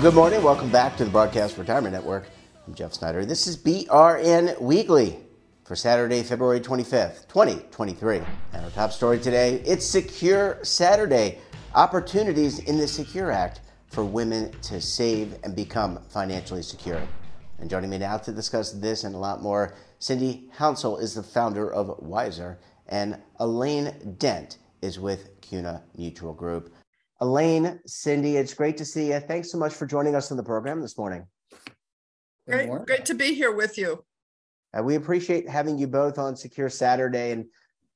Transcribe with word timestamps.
Good 0.00 0.14
morning. 0.14 0.42
Welcome 0.42 0.70
back 0.70 0.96
to 0.96 1.04
the 1.04 1.10
Broadcast 1.10 1.58
Retirement 1.58 1.92
Network. 1.92 2.24
I'm 2.66 2.72
Jeff 2.74 2.94
Snyder. 2.94 3.26
This 3.26 3.46
is 3.46 3.58
BRN 3.58 4.58
Weekly 4.58 5.18
for 5.64 5.76
Saturday, 5.76 6.22
February 6.22 6.58
25th, 6.58 7.28
2023. 7.28 8.22
And 8.54 8.64
our 8.64 8.70
top 8.70 8.92
story 8.92 9.18
today 9.18 9.62
it's 9.66 9.84
Secure 9.84 10.58
Saturday 10.62 11.38
opportunities 11.74 12.60
in 12.60 12.78
the 12.78 12.88
Secure 12.88 13.30
Act 13.30 13.60
for 13.88 14.02
women 14.02 14.50
to 14.62 14.80
save 14.80 15.36
and 15.44 15.54
become 15.54 15.98
financially 16.08 16.62
secure. 16.62 17.02
And 17.58 17.68
joining 17.68 17.90
me 17.90 17.98
now 17.98 18.16
to 18.16 18.32
discuss 18.32 18.72
this 18.72 19.04
and 19.04 19.14
a 19.14 19.18
lot 19.18 19.42
more, 19.42 19.74
Cindy 19.98 20.48
Hounsell 20.56 20.98
is 21.02 21.12
the 21.12 21.22
founder 21.22 21.70
of 21.70 21.98
Wiser, 21.98 22.58
and 22.88 23.18
Elaine 23.38 24.16
Dent 24.18 24.56
is 24.80 24.98
with 24.98 25.38
CUNA 25.42 25.82
Mutual 25.94 26.32
Group. 26.32 26.72
Elaine, 27.20 27.80
Cindy, 27.86 28.36
it's 28.36 28.54
great 28.54 28.78
to 28.78 28.84
see 28.84 29.08
you. 29.08 29.20
Thanks 29.20 29.52
so 29.52 29.58
much 29.58 29.74
for 29.74 29.86
joining 29.86 30.14
us 30.14 30.30
on 30.30 30.38
the 30.38 30.42
program 30.42 30.80
this 30.80 30.96
morning. 30.96 31.26
Great, 32.48 32.70
great 32.86 33.04
to 33.04 33.14
be 33.14 33.34
here 33.34 33.54
with 33.54 33.76
you. 33.76 34.02
Uh, 34.76 34.82
we 34.82 34.94
appreciate 34.94 35.48
having 35.48 35.78
you 35.78 35.86
both 35.86 36.18
on 36.18 36.34
Secure 36.34 36.70
Saturday. 36.70 37.32
And 37.32 37.44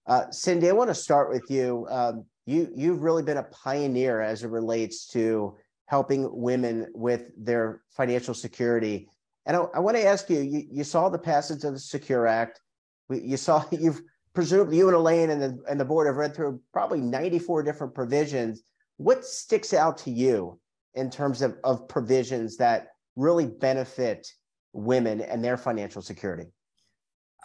uh, 0.07 0.31
Cindy, 0.31 0.69
I 0.69 0.73
want 0.73 0.91
to 0.91 0.95
start 0.95 1.31
with 1.31 1.51
you. 1.51 1.87
Um, 1.91 2.25
you 2.47 2.71
you've 2.77 3.03
really 3.03 3.23
been 3.23 3.39
a 3.39 3.45
pioneer 3.45 4.21
as 4.21 4.45
it 4.45 4.49
relates 4.49 5.07
to 5.09 5.57
helping 5.87 6.29
women 6.31 6.89
with 6.95 7.31
their 7.37 7.81
financial 7.91 8.35
security. 8.35 9.09
And 9.47 9.57
I, 9.57 9.61
I 9.75 9.79
want 9.79 9.97
to 9.97 10.05
ask 10.05 10.29
you, 10.29 10.41
you, 10.41 10.67
you 10.71 10.85
saw 10.85 11.09
the 11.09 11.19
passage 11.19 11.65
of 11.65 11.73
the 11.73 11.79
Secure 11.79 12.27
Act. 12.27 12.61
We, 13.09 13.23
you 13.23 13.39
saw 13.39 13.65
you've 13.71 14.03
presumably 14.35 14.77
you 14.77 14.89
and 14.89 14.97
Elaine 14.97 15.31
and 15.31 15.41
the 15.41 15.59
and 15.69 15.81
the 15.81 15.85
board 15.87 16.07
have 16.09 16.17
read 16.17 16.35
through 16.35 16.61
probably 16.75 17.01
94 17.01 17.63
different 17.63 17.95
provisions 17.95 18.63
what 18.97 19.25
sticks 19.25 19.75
out 19.75 19.99
to 19.99 20.11
you 20.11 20.59
in 20.95 21.11
terms 21.11 21.43
of, 21.43 21.57
of 21.65 21.89
provisions 21.89 22.57
that 22.59 22.89
really 23.17 23.47
benefit 23.47 24.27
women 24.73 25.21
and 25.21 25.45
their 25.45 25.57
financial 25.57 26.03
security? 26.03 26.51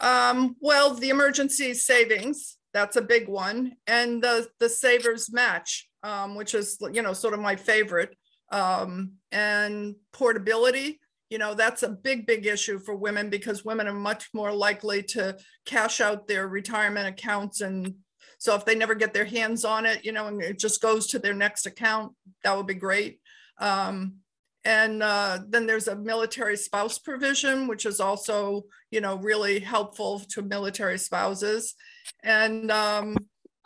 Um, 0.00 0.56
well, 0.60 0.94
the 0.94 1.10
emergency 1.10 1.74
savings, 1.74 2.56
that's 2.72 2.96
a 2.96 3.02
big 3.02 3.28
one. 3.28 3.72
And 3.86 4.22
the, 4.22 4.48
the 4.58 4.68
savers 4.68 5.32
match, 5.32 5.88
um, 6.02 6.34
which 6.34 6.54
is, 6.54 6.78
you 6.92 7.02
know, 7.02 7.12
sort 7.12 7.34
of 7.34 7.40
my 7.40 7.56
favorite. 7.56 8.16
Um, 8.52 9.12
and 9.30 9.94
portability, 10.12 10.98
you 11.28 11.38
know, 11.38 11.54
that's 11.54 11.84
a 11.84 11.88
big, 11.88 12.26
big 12.26 12.46
issue 12.46 12.80
for 12.80 12.96
women 12.96 13.30
because 13.30 13.64
women 13.64 13.86
are 13.86 13.92
much 13.92 14.28
more 14.34 14.52
likely 14.52 15.04
to 15.04 15.36
cash 15.64 16.00
out 16.00 16.26
their 16.26 16.48
retirement 16.48 17.06
accounts 17.06 17.60
and 17.60 17.94
so 18.40 18.54
if 18.54 18.64
they 18.64 18.74
never 18.74 18.94
get 18.94 19.12
their 19.12 19.26
hands 19.26 19.66
on 19.66 19.84
it, 19.84 20.02
you 20.02 20.12
know, 20.12 20.26
and 20.26 20.42
it 20.42 20.58
just 20.58 20.80
goes 20.80 21.06
to 21.08 21.18
their 21.18 21.34
next 21.34 21.66
account, 21.66 22.14
that 22.42 22.56
would 22.56 22.66
be 22.66 22.72
great. 22.72 23.20
Um, 23.58 24.14
and 24.64 25.02
uh, 25.02 25.40
then 25.46 25.66
there's 25.66 25.88
a 25.88 25.96
military 25.96 26.56
spouse 26.56 26.98
provision, 26.98 27.68
which 27.68 27.84
is 27.84 28.00
also, 28.00 28.64
you 28.90 29.02
know, 29.02 29.16
really 29.16 29.60
helpful 29.60 30.20
to 30.30 30.40
military 30.40 30.96
spouses. 30.96 31.74
And 32.24 32.70
um, 32.70 33.18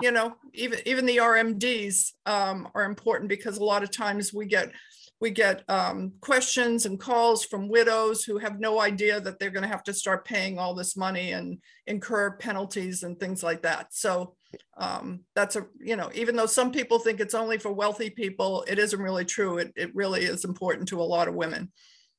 you 0.03 0.11
know, 0.11 0.35
even 0.55 0.81
even 0.87 1.07
the 1.07 1.19
RMDs 1.19 2.11
um, 2.27 2.69
are 2.75 2.85
important 2.85 3.29
because 3.29 3.59
a 3.59 3.65
lot 3.65 3.85
of 3.85 3.93
times 3.93 4.35
we 4.35 4.47
get 4.47 4.73
we 5.21 5.31
get 5.31 5.63
um, 5.69 6.15
questions 6.21 6.85
and 6.85 6.99
calls 6.99 7.45
from 7.45 7.69
widows 7.69 8.25
who 8.25 8.39
have 8.39 8.59
no 8.59 8.81
idea 8.81 9.21
that 9.21 9.39
they're 9.39 9.51
going 9.51 9.63
to 9.63 9.69
have 9.69 9.85
to 9.85 9.95
start 9.95 10.25
paying 10.25 10.59
all 10.59 10.75
this 10.75 10.97
money 10.97 11.31
and 11.31 11.59
incur 11.87 12.37
penalties 12.39 13.05
and 13.05 13.21
things 13.21 13.43
like 13.43 13.63
that. 13.63 13.95
So 13.95 14.35
um, 14.77 15.21
that's 15.35 15.57
a 15.57 15.67
you 15.79 15.97
know 15.97 16.11
even 16.15 16.37
though 16.37 16.47
some 16.47 16.73
people 16.73 16.99
think 16.99 17.21
it's 17.21 17.35
only 17.35 17.59
for 17.59 17.73
wealthy 17.73 18.11
people 18.11 18.65
it 18.69 18.79
isn't 18.79 19.01
really 19.01 19.25
true. 19.25 19.59
It, 19.59 19.73
it 19.77 19.95
really 19.95 20.25
is 20.25 20.45
important 20.45 20.89
to 20.89 21.01
a 21.01 21.03
lot 21.03 21.29
of 21.29 21.35
women. 21.35 21.71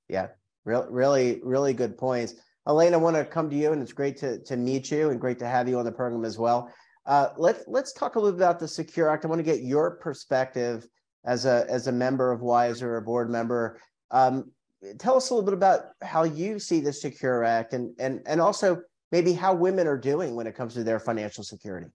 Yeah 0.10 0.28
real, 0.66 0.86
really 0.90 1.40
really 1.44 1.74
good 1.74 1.98
points. 1.98 2.36
Elaine 2.68 2.96
i 2.96 2.98
want 2.98 3.16
to 3.16 3.24
come 3.24 3.50
to 3.50 3.56
you 3.56 3.72
and 3.72 3.82
it's 3.82 3.94
great 3.94 4.18
to, 4.18 4.40
to 4.40 4.58
meet 4.58 4.90
you 4.92 5.12
and 5.12 5.22
great 5.22 5.40
to 5.40 5.48
have 5.48 5.70
you 5.70 5.78
on 5.78 5.86
the 5.86 5.92
program 5.92 6.26
as 6.26 6.38
well. 6.38 6.72
Uh, 7.06 7.30
let's 7.38 7.64
let's 7.68 7.94
talk 7.94 8.16
a 8.16 8.20
little 8.20 8.38
bit 8.38 8.44
about 8.44 8.60
the 8.60 8.68
secure 8.68 9.10
act. 9.10 9.24
I 9.24 9.28
want 9.28 9.40
to 9.40 9.44
get 9.44 9.62
your 9.62 9.98
perspective 9.98 10.88
as 11.24 11.46
a 11.46 11.66
as 11.70 11.88
a 11.88 11.92
member 11.92 12.32
of 12.32 12.42
wiser 12.42 12.98
a 12.98 13.02
board 13.02 13.30
member. 13.30 13.80
Um, 14.10 14.52
tell 14.98 15.16
us 15.16 15.30
a 15.30 15.34
little 15.34 15.46
bit 15.46 15.54
about 15.54 15.82
how 16.02 16.24
you 16.24 16.58
see 16.58 16.80
the 16.80 16.92
secure 16.92 17.44
act 17.44 17.74
and 17.74 17.94
and 18.00 18.22
and 18.26 18.42
also 18.42 18.82
maybe 19.12 19.34
how 19.34 19.54
women 19.54 19.86
are 19.86 19.98
doing 19.98 20.36
when 20.36 20.48
it 20.48 20.56
comes 20.56 20.74
to 20.74 20.84
their 20.84 21.00
financial 21.00 21.44
security 21.44 21.88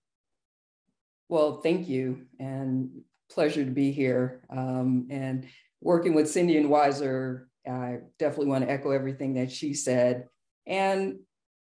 well, 1.30 1.60
thank 1.60 1.88
you, 1.88 2.26
and 2.41 2.91
pleasure 3.30 3.64
to 3.64 3.70
be 3.70 3.92
here. 3.92 4.42
Um, 4.50 5.06
and 5.10 5.46
working 5.80 6.12
with 6.12 6.28
Cindy 6.28 6.56
and 6.56 6.68
Wiser, 6.68 7.48
I 7.64 7.98
definitely 8.18 8.48
want 8.48 8.64
to 8.64 8.70
echo 8.70 8.91
everything 8.91 9.34
that 9.34 9.52
she 9.52 9.72
said. 9.72 10.26
And, 10.66 11.20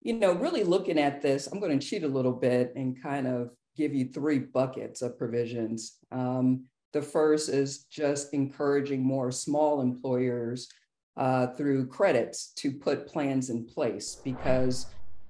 you 0.02 0.14
know, 0.14 0.32
really 0.32 0.64
looking 0.64 0.98
at 0.98 1.22
this, 1.22 1.48
I'm 1.48 1.60
going 1.60 1.78
to 1.78 1.86
cheat 1.86 2.04
a 2.04 2.08
little 2.08 2.32
bit 2.32 2.72
and 2.78 3.04
kind 3.04 3.28
of 3.28 3.52
give 3.76 3.94
you 3.94 4.06
three 4.06 4.40
buckets 4.40 5.02
of 5.02 5.18
provisions. 5.18 5.98
Um, 6.14 6.64
the 6.94 7.02
first 7.02 7.50
is 7.50 7.84
just 7.92 8.34
encouraging 8.34 9.04
more 9.04 9.32
small 9.32 9.82
employers 9.82 10.70
uh, 11.18 11.48
through 11.58 11.88
credits 11.88 12.54
to 12.54 12.72
put 12.72 13.06
plans 13.06 13.50
in 13.50 13.66
place 13.66 14.22
because, 14.24 14.86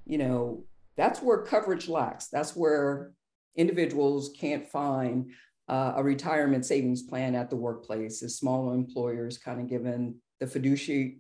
you 0.06 0.20
know, 0.20 0.64
that's 0.96 1.24
where 1.24 1.42
coverage 1.42 1.90
lacks. 1.90 2.28
That's 2.28 2.56
where 2.56 3.14
individuals 3.56 4.32
can't 4.38 4.68
find 4.68 5.32
uh, 5.68 5.94
a 5.96 6.04
retirement 6.04 6.66
savings 6.66 7.04
plan 7.04 7.36
at 7.36 7.50
the 7.50 7.56
workplace 7.56 8.24
as 8.24 8.36
smaller 8.36 8.74
employers 8.74 9.38
kind 9.38 9.60
of 9.60 9.70
given 9.70 10.16
the 10.40 10.48
fiduciary 10.48 11.20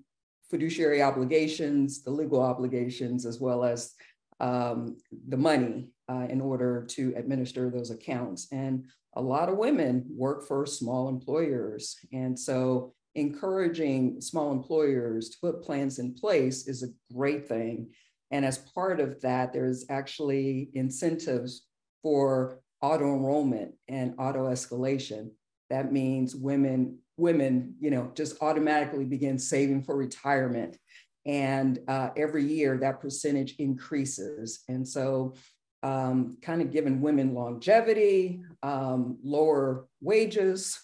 fiduciary 0.50 1.02
obligations, 1.02 2.04
the 2.04 2.12
legal 2.12 2.42
obligations, 2.42 3.26
as 3.26 3.40
well 3.40 3.64
as 3.64 3.94
um, 4.42 4.98
the 5.30 5.38
money 5.38 5.88
uh, 6.10 6.28
in 6.30 6.42
order 6.42 6.86
to 6.90 7.14
administer 7.16 7.70
those 7.70 7.90
accounts. 7.90 8.48
And 8.52 8.86
a 9.16 9.22
lot 9.22 9.48
of 9.48 9.58
women 9.58 10.06
work 10.10 10.46
for 10.46 10.66
small 10.66 11.08
employers. 11.08 11.96
And 12.12 12.38
so 12.38 12.94
encouraging 13.16 14.20
small 14.20 14.52
employers 14.52 15.30
to 15.30 15.38
put 15.40 15.64
plans 15.64 16.00
in 16.00 16.14
place 16.14 16.68
is 16.68 16.84
a 16.84 17.14
great 17.14 17.48
thing. 17.48 17.90
And 18.32 18.46
as 18.46 18.58
part 18.58 19.00
of 19.00 19.22
that, 19.22 19.54
there's 19.54 19.86
actually 19.90 20.70
incentives 20.74 21.66
for 22.04 22.60
auto 22.82 23.14
enrollment 23.14 23.76
and 23.88 24.16
auto 24.18 24.50
escalation. 24.50 25.32
That 25.70 25.92
means 25.92 26.36
women, 26.36 27.00
women, 27.18 27.76
you 27.80 27.92
know, 27.92 28.12
just 28.16 28.42
automatically 28.42 29.06
begin 29.06 29.38
saving 29.38 29.84
for 29.84 29.96
retirement. 29.96 30.78
And 31.26 31.80
uh, 31.88 32.10
every 32.18 32.44
year 32.44 32.78
that 32.80 33.00
percentage 33.00 33.56
increases. 33.60 34.64
And 34.68 34.88
so 34.88 35.36
um, 35.84 36.38
kind 36.42 36.62
of 36.62 36.72
giving 36.72 37.02
women 37.02 37.34
longevity, 37.34 38.42
um, 38.64 39.18
lower 39.24 39.88
wages. 40.02 40.80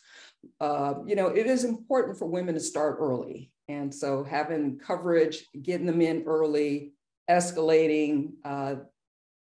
Uh, 0.59 0.95
you 1.05 1.15
know, 1.15 1.27
it 1.27 1.47
is 1.47 1.63
important 1.63 2.17
for 2.17 2.25
women 2.25 2.53
to 2.53 2.59
start 2.59 2.97
early. 2.99 3.51
And 3.67 3.93
so 3.93 4.23
having 4.23 4.79
coverage, 4.79 5.45
getting 5.61 5.85
them 5.85 6.01
in 6.01 6.23
early, 6.25 6.93
escalating 7.29 8.33
uh, 8.45 8.75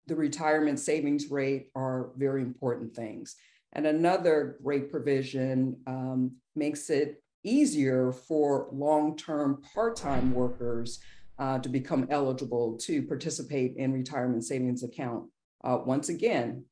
the 0.06 0.14
retirement 0.14 0.78
savings 0.78 1.30
rate 1.30 1.68
are 1.74 2.10
very 2.16 2.42
important 2.42 2.94
things. 2.94 3.36
And 3.72 3.86
another 3.86 4.58
great 4.62 4.90
provision 4.90 5.76
um, 5.86 6.36
makes 6.54 6.90
it 6.90 7.22
easier 7.42 8.12
for 8.12 8.68
long 8.72 9.16
term 9.16 9.62
part 9.74 9.96
time 9.96 10.32
workers 10.32 11.00
uh, 11.38 11.58
to 11.58 11.68
become 11.68 12.06
eligible 12.10 12.76
to 12.78 13.02
participate 13.02 13.76
in 13.76 13.92
retirement 13.92 14.44
savings 14.44 14.82
account. 14.82 15.24
Uh, 15.62 15.78
once 15.84 16.08
again, 16.08 16.64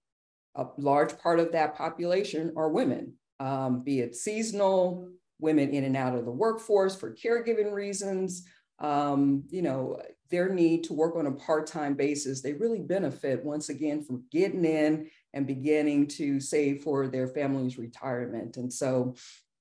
a 0.55 0.67
large 0.79 1.19
part 1.19 1.41
of 1.41 1.53
that 1.53 1.77
population 1.77 2.53
are 2.57 2.69
women, 2.69 3.15
um, 3.41 3.83
be 3.83 4.01
it 4.01 4.15
seasonal, 4.15 5.09
women 5.41 5.71
in 5.71 5.85
and 5.85 5.97
out 5.97 6.15
of 6.15 6.25
the 6.25 6.31
workforce 6.31 6.95
for 6.95 7.15
caregiving 7.15 7.73
reasons, 7.73 8.45
um, 8.79 9.43
you 9.49 9.63
know, 9.63 10.01
their 10.33 10.53
need 10.53 10.83
to 10.85 10.95
work 10.95 11.15
on 11.15 11.27
a 11.27 11.33
part-time 11.33 11.95
basis, 11.95 12.43
they 12.43 12.55
really 12.55 12.81
benefit 12.81 13.45
once 13.45 13.69
again 13.69 14.03
from 14.03 14.25
getting 14.33 14.65
in 14.65 15.09
and 15.33 15.47
beginning 15.47 16.09
to 16.09 16.41
save 16.41 16.83
for 16.83 17.07
their 17.07 17.29
family's 17.29 17.79
retirement. 17.79 18.57
And 18.57 18.73
so 18.73 19.15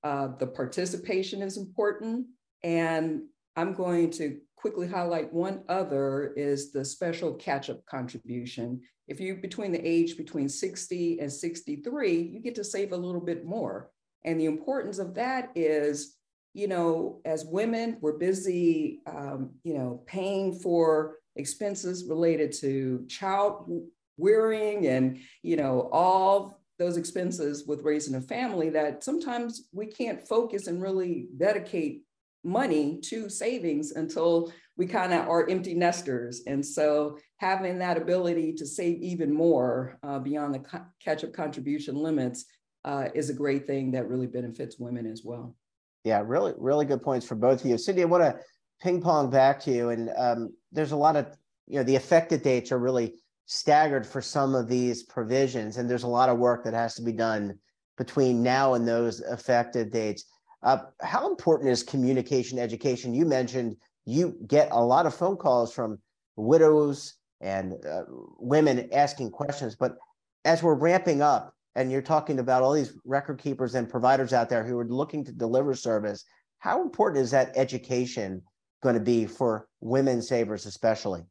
uh, 0.03 0.29
the 0.39 0.47
participation 0.47 1.43
is 1.43 1.57
important. 1.57 2.25
And 2.63 3.23
I'm 3.55 3.73
going 3.73 4.09
to 4.11 4.39
quickly 4.55 4.87
highlight 4.87 5.33
one 5.33 5.63
other 5.69 6.33
is 6.35 6.71
the 6.71 6.85
special 6.85 7.33
catch-up 7.33 7.85
contribution. 7.85 8.81
If 9.07 9.19
you 9.19 9.35
between 9.35 9.71
the 9.71 9.87
age 9.87 10.17
between 10.17 10.47
60 10.47 11.19
and 11.19 11.31
63, 11.31 12.13
you 12.13 12.39
get 12.39 12.55
to 12.55 12.63
save 12.63 12.93
a 12.93 12.97
little 12.97 13.21
bit 13.21 13.45
more. 13.45 13.91
And 14.23 14.39
the 14.39 14.45
importance 14.45 14.99
of 14.99 15.15
that 15.15 15.49
is 15.55 16.17
you 16.53 16.67
know, 16.67 17.21
as 17.25 17.45
women, 17.45 17.97
we're 18.01 18.17
busy, 18.17 19.01
um, 19.07 19.51
you 19.63 19.73
know, 19.73 20.03
paying 20.05 20.53
for 20.59 21.17
expenses 21.35 22.05
related 22.05 22.51
to 22.51 23.05
child 23.07 23.69
rearing 24.17 24.87
and, 24.87 25.19
you 25.43 25.55
know, 25.55 25.89
all 25.91 26.59
those 26.77 26.97
expenses 26.97 27.65
with 27.65 27.83
raising 27.83 28.15
a 28.15 28.21
family 28.21 28.69
that 28.69 29.03
sometimes 29.03 29.69
we 29.71 29.85
can't 29.85 30.27
focus 30.27 30.67
and 30.67 30.81
really 30.81 31.27
dedicate 31.37 32.03
money 32.43 32.99
to 33.03 33.29
savings 33.29 33.91
until 33.91 34.51
we 34.77 34.85
kind 34.87 35.13
of 35.13 35.27
are 35.27 35.47
empty 35.49 35.75
nesters. 35.75 36.41
And 36.47 36.65
so 36.65 37.19
having 37.37 37.77
that 37.79 37.97
ability 37.97 38.53
to 38.53 38.65
save 38.65 38.99
even 39.01 39.31
more 39.31 39.97
uh, 40.03 40.19
beyond 40.19 40.55
the 40.55 40.59
co- 40.59 40.85
catch 40.99 41.23
up 41.23 41.33
contribution 41.33 41.95
limits 41.95 42.45
uh, 42.83 43.09
is 43.13 43.29
a 43.29 43.33
great 43.33 43.67
thing 43.67 43.91
that 43.91 44.09
really 44.09 44.27
benefits 44.27 44.79
women 44.79 45.05
as 45.05 45.21
well. 45.23 45.55
Yeah, 46.03 46.23
really, 46.25 46.53
really 46.57 46.85
good 46.85 47.01
points 47.01 47.27
for 47.27 47.35
both 47.35 47.61
of 47.61 47.69
you. 47.69 47.77
Cindy, 47.77 48.01
I 48.01 48.05
want 48.05 48.23
to 48.23 48.39
ping 48.81 49.01
pong 49.01 49.29
back 49.29 49.59
to 49.61 49.71
you. 49.71 49.89
And 49.89 50.09
um, 50.17 50.53
there's 50.71 50.91
a 50.91 50.97
lot 50.97 51.15
of, 51.15 51.27
you 51.67 51.77
know, 51.77 51.83
the 51.83 51.95
effective 51.95 52.41
dates 52.41 52.71
are 52.71 52.79
really 52.79 53.15
staggered 53.45 54.05
for 54.05 54.21
some 54.21 54.55
of 54.55 54.67
these 54.67 55.03
provisions. 55.03 55.77
And 55.77 55.89
there's 55.89 56.03
a 56.03 56.07
lot 56.07 56.29
of 56.29 56.39
work 56.39 56.63
that 56.63 56.73
has 56.73 56.95
to 56.95 57.01
be 57.01 57.11
done 57.11 57.57
between 57.97 58.41
now 58.41 58.73
and 58.73 58.87
those 58.87 59.19
effective 59.19 59.91
dates. 59.91 60.25
Uh, 60.63 60.77
how 61.01 61.29
important 61.29 61.69
is 61.69 61.83
communication 61.83 62.57
education? 62.57 63.13
You 63.13 63.25
mentioned 63.25 63.75
you 64.05 64.35
get 64.47 64.69
a 64.71 64.83
lot 64.83 65.05
of 65.05 65.13
phone 65.13 65.37
calls 65.37 65.73
from 65.73 65.99
widows 66.35 67.15
and 67.41 67.73
uh, 67.85 68.03
women 68.39 68.87
asking 68.91 69.31
questions, 69.31 69.75
but 69.75 69.97
as 70.45 70.63
we're 70.63 70.75
ramping 70.75 71.21
up 71.21 71.53
and 71.75 71.91
you're 71.91 72.01
talking 72.01 72.39
about 72.39 72.63
all 72.63 72.73
these 72.73 72.93
record 73.05 73.39
keepers 73.39 73.75
and 73.75 73.89
providers 73.89 74.33
out 74.33 74.49
there 74.49 74.63
who 74.63 74.77
are 74.77 74.85
looking 74.85 75.23
to 75.25 75.31
deliver 75.31 75.73
service, 75.73 76.25
how 76.59 76.81
important 76.81 77.23
is 77.23 77.31
that 77.31 77.51
education 77.55 78.41
going 78.83 78.95
to 78.95 79.01
be 79.01 79.25
for 79.25 79.67
women 79.79 80.21
savers, 80.21 80.65
especially? 80.65 81.21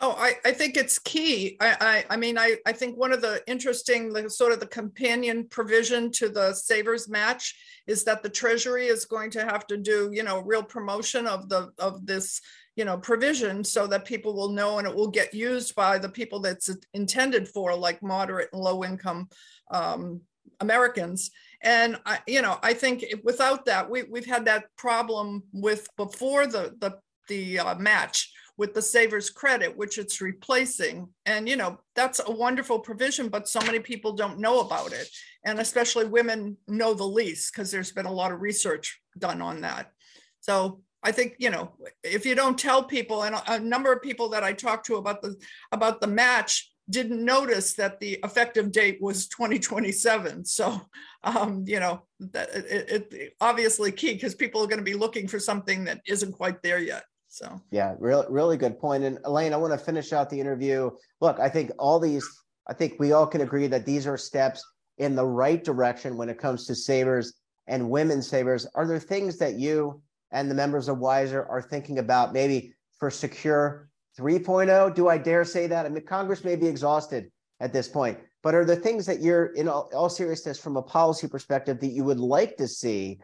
Oh, 0.00 0.16
I, 0.18 0.34
I 0.44 0.52
think 0.52 0.76
it's 0.76 0.98
key. 0.98 1.56
I, 1.60 1.76
I, 1.80 2.14
I 2.14 2.16
mean, 2.16 2.38
I, 2.38 2.56
I 2.66 2.72
think 2.72 2.96
one 2.96 3.12
of 3.12 3.20
the 3.20 3.42
interesting, 3.46 4.12
the 4.12 4.28
sort 4.30 4.52
of 4.52 4.58
the 4.58 4.66
companion 4.66 5.46
provision 5.48 6.10
to 6.12 6.28
the 6.28 6.54
savers 6.54 7.08
match 7.08 7.54
is 7.86 8.02
that 8.04 8.22
the 8.22 8.30
Treasury 8.30 8.86
is 8.86 9.04
going 9.04 9.30
to 9.32 9.44
have 9.44 9.66
to 9.66 9.76
do, 9.76 10.10
you 10.12 10.22
know, 10.22 10.40
real 10.40 10.62
promotion 10.62 11.26
of 11.26 11.48
the 11.48 11.70
of 11.78 12.06
this, 12.06 12.40
you 12.76 12.84
know, 12.84 12.96
provision 12.96 13.62
so 13.62 13.86
that 13.86 14.04
people 14.04 14.34
will 14.34 14.48
know 14.48 14.78
and 14.78 14.86
it 14.86 14.94
will 14.94 15.10
get 15.10 15.34
used 15.34 15.74
by 15.74 15.98
the 15.98 16.08
people 16.08 16.40
that's 16.40 16.70
intended 16.94 17.48
for, 17.48 17.74
like 17.74 18.02
moderate 18.02 18.48
and 18.52 18.62
low 18.62 18.84
income 18.84 19.28
um, 19.70 20.20
Americans. 20.60 21.30
And 21.62 21.98
I, 22.06 22.18
you 22.26 22.42
know, 22.42 22.58
I 22.62 22.74
think 22.74 23.04
without 23.22 23.66
that, 23.66 23.88
we 23.88 24.04
we've 24.04 24.26
had 24.26 24.46
that 24.46 24.64
problem 24.76 25.42
with 25.52 25.86
before 25.96 26.46
the 26.46 26.74
the 26.80 26.98
the 27.28 27.58
uh, 27.58 27.74
match 27.76 28.32
with 28.58 28.74
the 28.74 28.82
savers 28.82 29.30
credit 29.30 29.76
which 29.76 29.98
it's 29.98 30.20
replacing. 30.20 31.08
And 31.26 31.48
you 31.48 31.56
know 31.56 31.80
that's 31.94 32.20
a 32.24 32.30
wonderful 32.30 32.78
provision 32.78 33.28
but 33.28 33.48
so 33.48 33.60
many 33.60 33.80
people 33.80 34.12
don't 34.12 34.38
know 34.38 34.60
about 34.60 34.92
it. 34.92 35.08
And 35.44 35.58
especially 35.58 36.04
women 36.06 36.56
know 36.68 36.94
the 36.94 37.04
least 37.04 37.52
because 37.52 37.70
there's 37.70 37.92
been 37.92 38.06
a 38.06 38.12
lot 38.12 38.32
of 38.32 38.40
research 38.40 39.00
done 39.18 39.40
on 39.40 39.62
that. 39.62 39.92
So 40.40 40.80
i 41.02 41.12
think 41.12 41.34
you 41.38 41.50
know 41.50 41.72
if 42.02 42.24
you 42.26 42.34
don't 42.34 42.58
tell 42.58 42.82
people 42.82 43.22
and 43.22 43.36
a, 43.46 43.58
number 43.58 43.92
of 43.92 44.02
people 44.02 44.28
that 44.28 44.44
i 44.44 44.52
talked 44.52 44.86
to 44.86 44.96
about 44.96 45.22
the 45.22 45.36
about 45.72 46.00
the 46.00 46.06
match 46.06 46.70
didn't 46.90 47.24
notice 47.24 47.74
that 47.74 48.00
the 48.00 48.18
effective 48.24 48.72
date 48.72 48.98
was 49.00 49.28
2027 49.28 50.44
so 50.44 50.80
um, 51.24 51.64
you 51.66 51.78
know 51.78 52.02
that 52.18 52.48
it, 52.54 53.12
it 53.12 53.34
obviously 53.40 53.92
key 53.92 54.14
because 54.14 54.34
people 54.34 54.62
are 54.62 54.66
going 54.66 54.78
to 54.78 54.84
be 54.84 54.94
looking 54.94 55.28
for 55.28 55.38
something 55.38 55.84
that 55.84 56.00
isn't 56.06 56.32
quite 56.32 56.60
there 56.62 56.80
yet 56.80 57.04
so 57.32 57.62
yeah, 57.70 57.94
really, 57.98 58.26
really 58.28 58.58
good 58.58 58.78
point. 58.78 59.04
And 59.04 59.18
Elaine, 59.24 59.54
I 59.54 59.56
want 59.56 59.72
to 59.72 59.78
finish 59.78 60.12
out 60.12 60.28
the 60.28 60.38
interview. 60.38 60.90
Look, 61.22 61.40
I 61.40 61.48
think 61.48 61.70
all 61.78 61.98
these, 61.98 62.28
I 62.68 62.74
think 62.74 62.96
we 62.98 63.12
all 63.12 63.26
can 63.26 63.40
agree 63.40 63.66
that 63.68 63.86
these 63.86 64.06
are 64.06 64.18
steps 64.18 64.62
in 64.98 65.16
the 65.16 65.24
right 65.26 65.64
direction 65.64 66.18
when 66.18 66.28
it 66.28 66.38
comes 66.38 66.66
to 66.66 66.74
savers 66.74 67.32
and 67.66 67.88
women 67.88 68.20
savers. 68.20 68.66
Are 68.74 68.86
there 68.86 68.98
things 68.98 69.38
that 69.38 69.58
you 69.58 70.02
and 70.32 70.50
the 70.50 70.54
members 70.54 70.88
of 70.88 70.98
Wiser 70.98 71.46
are 71.48 71.62
thinking 71.62 71.98
about 71.98 72.32
maybe 72.32 72.74
for 72.98 73.10
secure 73.10 73.88
3.0? 74.18 74.94
Do 74.94 75.08
I 75.08 75.18
dare 75.18 75.44
say 75.44 75.66
that? 75.68 75.86
I 75.86 75.88
mean, 75.88 76.04
Congress 76.04 76.44
may 76.44 76.56
be 76.56 76.66
exhausted 76.66 77.30
at 77.60 77.72
this 77.72 77.88
point, 77.88 78.18
but 78.42 78.54
are 78.54 78.64
there 78.64 78.76
things 78.76 79.06
that 79.06 79.20
you're, 79.20 79.46
in 79.54 79.68
all, 79.68 79.90
all 79.94 80.08
seriousness, 80.08 80.58
from 80.58 80.76
a 80.76 80.82
policy 80.82 81.28
perspective, 81.28 81.78
that 81.80 81.88
you 81.88 82.04
would 82.04 82.18
like 82.18 82.56
to 82.56 82.66
see 82.66 83.20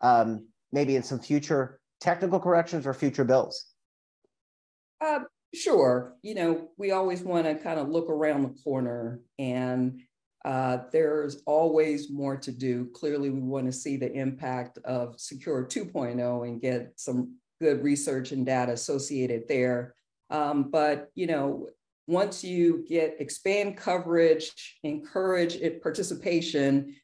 um, 0.00 0.46
maybe 0.72 0.96
in 0.96 1.02
some 1.02 1.18
future 1.18 1.80
technical 2.00 2.38
corrections 2.38 2.86
or 2.86 2.94
future 2.94 3.24
bills? 3.24 3.66
Uh, 5.00 5.20
sure. 5.54 6.14
You 6.22 6.34
know, 6.34 6.68
we 6.76 6.92
always 6.92 7.22
want 7.22 7.46
to 7.46 7.54
kind 7.54 7.80
of 7.80 7.88
look 7.88 8.08
around 8.08 8.42
the 8.42 8.62
corner 8.62 9.20
and 9.38 10.00
uh, 10.44 10.78
there's 10.92 11.42
always 11.46 12.10
more 12.10 12.36
to 12.36 12.50
do. 12.50 12.86
Clearly, 12.94 13.30
we 13.30 13.40
want 13.40 13.66
to 13.66 13.72
see 13.72 13.96
the 13.96 14.10
impact 14.10 14.78
of 14.84 15.20
Secure 15.20 15.66
2.0 15.66 16.48
and 16.48 16.60
get 16.60 16.92
some 16.96 17.36
good 17.60 17.82
research 17.82 18.32
and 18.32 18.46
data 18.46 18.72
associated 18.72 19.46
there. 19.48 19.94
Um, 20.30 20.70
but, 20.70 21.10
you 21.14 21.26
know, 21.26 21.68
once 22.06 22.42
you 22.42 22.84
get 22.88 23.16
expand 23.20 23.76
coverage, 23.76 24.78
encourage 24.82 25.56
it 25.56 25.82
participation, 25.82 26.96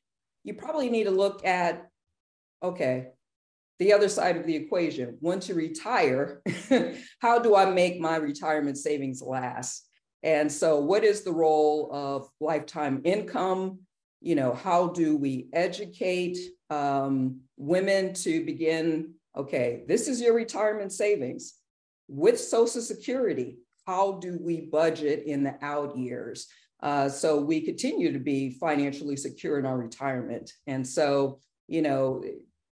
you 0.42 0.54
probably 0.54 0.88
need 0.88 1.04
to 1.04 1.10
look 1.10 1.44
at, 1.44 1.88
okay, 2.62 3.08
the 3.78 3.92
other 3.92 4.08
side 4.08 4.36
of 4.36 4.46
the 4.46 4.56
equation. 4.56 5.18
Once 5.20 5.48
you 5.48 5.54
retire, 5.54 6.42
how 7.20 7.38
do 7.38 7.54
I 7.54 7.66
make 7.66 8.00
my 8.00 8.16
retirement 8.16 8.78
savings 8.78 9.20
last? 9.20 9.85
And 10.26 10.50
so, 10.50 10.80
what 10.80 11.04
is 11.04 11.22
the 11.22 11.32
role 11.32 11.88
of 11.92 12.28
lifetime 12.40 13.00
income? 13.04 13.78
You 14.20 14.34
know, 14.34 14.52
how 14.52 14.88
do 14.88 15.16
we 15.16 15.48
educate 15.52 16.36
um, 16.68 17.42
women 17.56 18.12
to 18.14 18.44
begin? 18.44 19.14
Okay, 19.36 19.84
this 19.86 20.08
is 20.08 20.20
your 20.20 20.34
retirement 20.34 20.92
savings 20.92 21.54
with 22.08 22.40
Social 22.40 22.80
Security. 22.80 23.58
How 23.86 24.18
do 24.18 24.36
we 24.42 24.62
budget 24.62 25.22
in 25.26 25.44
the 25.44 25.54
out 25.62 25.96
years? 25.96 26.48
Uh, 26.82 27.08
so 27.08 27.40
we 27.40 27.60
continue 27.60 28.12
to 28.12 28.18
be 28.18 28.50
financially 28.50 29.16
secure 29.16 29.60
in 29.60 29.64
our 29.64 29.78
retirement. 29.78 30.52
And 30.66 30.84
so, 30.84 31.38
you 31.68 31.82
know, 31.82 32.24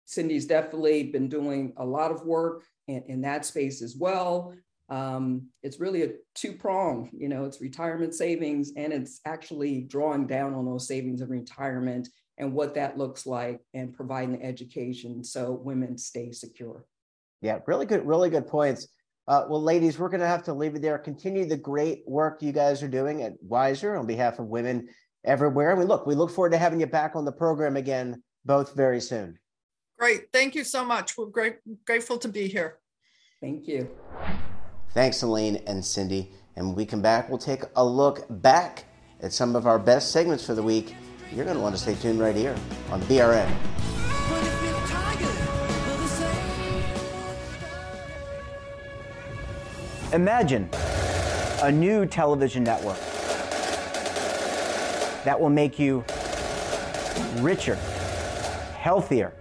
Cindy's 0.07 0.47
definitely 0.47 1.05
been 1.11 1.29
doing 1.29 1.75
a 1.77 1.85
lot 1.85 2.13
of 2.13 2.25
work 2.25 2.65
in, 2.89 3.03
in 3.09 3.21
that 3.23 3.45
space 3.45 3.83
as 3.83 3.95
well. 3.95 4.55
Um, 4.93 5.49
it's 5.63 5.81
really 5.81 6.03
a 6.03 6.11
two 6.35 6.53
prong, 6.53 7.09
you 7.17 7.31
know, 7.31 7.47
it's 7.47 7.63
retirement 7.63 8.15
savings 8.15 8.73
and 8.77 8.93
it's 8.93 9.21
actually 9.25 9.81
drawing 9.81 10.27
down 10.27 10.53
on 10.53 10.67
those 10.67 10.87
savings 10.87 11.23
of 11.23 11.31
retirement 11.31 12.11
and 12.37 12.53
what 12.53 12.75
that 12.75 12.99
looks 12.99 13.25
like 13.25 13.63
and 13.73 13.95
providing 13.95 14.43
education 14.43 15.25
so 15.25 15.53
women 15.53 15.97
stay 15.97 16.31
secure. 16.31 16.85
Yeah, 17.41 17.61
really 17.67 17.87
good, 17.87 18.07
really 18.07 18.29
good 18.29 18.47
points. 18.47 18.87
Uh, 19.27 19.47
well, 19.49 19.63
ladies, 19.63 19.99
we're 19.99 20.11
going 20.11 20.21
to 20.21 20.27
have 20.27 20.43
to 20.43 20.53
leave 20.53 20.75
it 20.75 20.83
there. 20.83 20.99
Continue 20.99 21.47
the 21.47 21.57
great 21.57 22.03
work 22.07 22.43
you 22.43 22.53
guys 22.53 22.83
are 22.83 22.89
doing 22.89 23.23
at 23.23 23.33
Wiser 23.41 23.97
on 23.97 24.07
behalf 24.07 24.41
of 24.41 24.49
women 24.49 24.89
everywhere. 25.25 25.71
And 25.71 25.79
we 25.79 25.87
look, 25.87 26.05
we 26.05 26.15
look 26.15 26.31
forward 26.31 26.53
to 26.53 26.59
having 26.59 26.81
you 26.81 26.87
back 26.87 27.17
on 27.17 27.25
the 27.25 27.33
program 27.33 27.79
again, 27.79 28.23
both 28.45 28.75
very 28.77 29.01
soon. 29.01 29.39
Great. 29.99 30.25
Thank 30.35 30.55
you 30.55 30.65
so 30.65 30.85
much. 30.85 31.17
We're 31.17 31.27
great, 31.27 31.57
grateful 31.87 32.19
to 32.19 32.29
be 32.29 32.47
here. 32.47 32.79
Thank 33.41 33.67
you. 33.67 33.89
Thanks, 34.95 35.23
Elaine 35.23 35.57
and 35.67 35.83
Cindy. 35.83 36.31
And 36.55 36.67
when 36.67 36.77
we 36.77 36.85
come 36.85 37.01
back, 37.01 37.31
we'll 37.31 37.39
take 37.39 37.63
a 37.77 37.85
look 37.85 38.27
back 38.29 38.85
at 39.23 39.33
some 39.33 39.57
of 39.57 39.67
our 39.67 39.79
best 39.79 40.13
segments 40.13 40.45
for 40.45 40.55
the 40.55 40.63
week. 40.63 40.95
You're 41.33 41.47
going 41.47 41.57
to 41.57 41.63
want 41.63 41.75
to 41.75 41.81
stay 41.81 41.95
tuned 41.95 42.21
right 42.21 42.37
here 42.37 42.55
on 42.91 43.01
BRN. 43.03 43.51
Imagine 50.13 50.69
a 51.63 51.73
new 51.73 52.05
television 52.05 52.63
network 52.63 52.99
that 55.25 55.41
will 55.41 55.49
make 55.49 55.79
you 55.79 56.05
richer, 57.37 57.77
healthier, 58.77 59.33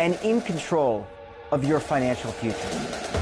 and 0.00 0.18
in 0.24 0.40
control 0.40 1.06
of 1.52 1.62
your 1.62 1.78
financial 1.78 2.32
future. 2.32 3.21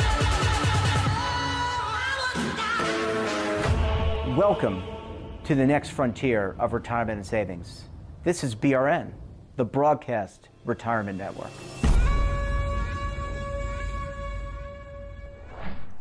Welcome 4.37 4.81
to 5.43 5.55
the 5.55 5.65
next 5.65 5.89
frontier 5.89 6.55
of 6.57 6.71
retirement 6.71 7.17
and 7.17 7.25
savings. 7.25 7.89
This 8.23 8.45
is 8.45 8.55
BRN, 8.55 9.11
the 9.57 9.65
Broadcast 9.65 10.47
Retirement 10.63 11.17
Network. 11.17 11.51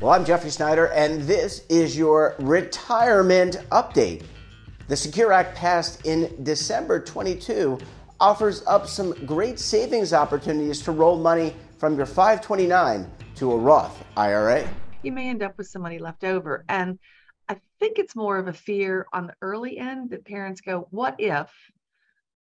Well, 0.00 0.12
I'm 0.12 0.24
Jeffrey 0.24 0.50
Snyder, 0.50 0.86
and 0.92 1.22
this 1.22 1.64
is 1.68 1.98
your 1.98 2.36
retirement 2.38 3.56
update. 3.72 4.22
The 4.86 4.96
Secure 4.96 5.32
Act 5.32 5.56
passed 5.56 6.06
in 6.06 6.44
December 6.44 7.00
22 7.00 7.80
offers 8.20 8.62
up 8.68 8.86
some 8.86 9.10
great 9.26 9.58
savings 9.58 10.12
opportunities 10.12 10.82
to 10.82 10.92
roll 10.92 11.18
money 11.18 11.56
from 11.78 11.96
your 11.96 12.06
529 12.06 13.10
to 13.34 13.50
a 13.50 13.56
Roth 13.56 14.04
IRA. 14.16 14.68
You 15.02 15.10
may 15.10 15.28
end 15.28 15.42
up 15.42 15.58
with 15.58 15.66
some 15.66 15.82
money 15.82 15.98
left 15.98 16.22
over. 16.22 16.64
And 16.68 17.00
I 17.50 17.60
think 17.80 17.98
it's 17.98 18.14
more 18.14 18.38
of 18.38 18.46
a 18.46 18.52
fear 18.52 19.08
on 19.12 19.26
the 19.26 19.34
early 19.42 19.76
end 19.76 20.10
that 20.10 20.24
parents 20.24 20.60
go, 20.60 20.86
What 20.90 21.16
if 21.18 21.52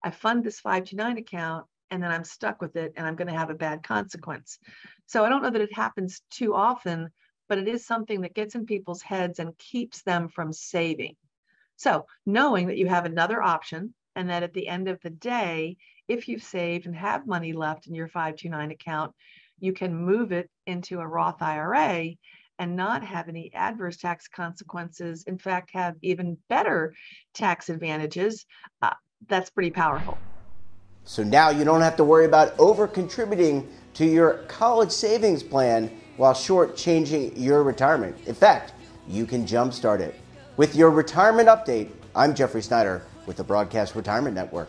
I 0.04 0.10
fund 0.10 0.44
this 0.44 0.60
529 0.60 1.18
account 1.18 1.66
and 1.90 2.00
then 2.00 2.12
I'm 2.12 2.22
stuck 2.22 2.62
with 2.62 2.76
it 2.76 2.92
and 2.96 3.04
I'm 3.04 3.16
going 3.16 3.26
to 3.26 3.36
have 3.36 3.50
a 3.50 3.54
bad 3.54 3.82
consequence? 3.82 4.60
So 5.06 5.24
I 5.24 5.28
don't 5.28 5.42
know 5.42 5.50
that 5.50 5.60
it 5.60 5.74
happens 5.74 6.22
too 6.30 6.54
often, 6.54 7.10
but 7.48 7.58
it 7.58 7.66
is 7.66 7.84
something 7.84 8.20
that 8.20 8.34
gets 8.36 8.54
in 8.54 8.66
people's 8.66 9.02
heads 9.02 9.40
and 9.40 9.58
keeps 9.58 10.02
them 10.02 10.28
from 10.28 10.52
saving. 10.52 11.16
So 11.74 12.06
knowing 12.24 12.68
that 12.68 12.78
you 12.78 12.86
have 12.86 13.04
another 13.04 13.42
option 13.42 13.92
and 14.14 14.30
that 14.30 14.44
at 14.44 14.52
the 14.52 14.68
end 14.68 14.86
of 14.86 15.00
the 15.00 15.10
day, 15.10 15.76
if 16.06 16.28
you've 16.28 16.44
saved 16.44 16.86
and 16.86 16.94
have 16.94 17.26
money 17.26 17.52
left 17.52 17.88
in 17.88 17.96
your 17.96 18.06
529 18.06 18.70
account, 18.70 19.12
you 19.58 19.72
can 19.72 19.92
move 19.92 20.30
it 20.30 20.48
into 20.68 21.00
a 21.00 21.06
Roth 21.06 21.42
IRA 21.42 22.14
and 22.60 22.76
not 22.76 23.02
have 23.02 23.28
any 23.28 23.50
adverse 23.54 23.96
tax 23.96 24.28
consequences. 24.28 25.24
In 25.24 25.38
fact, 25.38 25.70
have 25.72 25.96
even 26.02 26.36
better 26.50 26.94
tax 27.32 27.70
advantages. 27.70 28.44
Uh, 28.82 28.90
that's 29.28 29.48
pretty 29.48 29.70
powerful. 29.70 30.18
So 31.04 31.22
now 31.22 31.48
you 31.48 31.64
don't 31.64 31.80
have 31.80 31.96
to 31.96 32.04
worry 32.04 32.26
about 32.26 32.56
over 32.60 32.86
contributing 32.86 33.66
to 33.94 34.04
your 34.04 34.44
college 34.46 34.90
savings 34.92 35.42
plan 35.42 35.90
while 36.18 36.34
shortchanging 36.34 37.32
your 37.34 37.62
retirement. 37.62 38.16
In 38.26 38.34
fact, 38.34 38.74
you 39.08 39.24
can 39.24 39.46
jumpstart 39.46 40.00
it. 40.00 40.14
With 40.58 40.76
your 40.76 40.90
retirement 40.90 41.48
update, 41.48 41.90
I'm 42.14 42.34
Jeffrey 42.34 42.62
Snyder 42.62 43.02
with 43.24 43.38
the 43.38 43.44
Broadcast 43.44 43.94
Retirement 43.94 44.34
Network. 44.34 44.68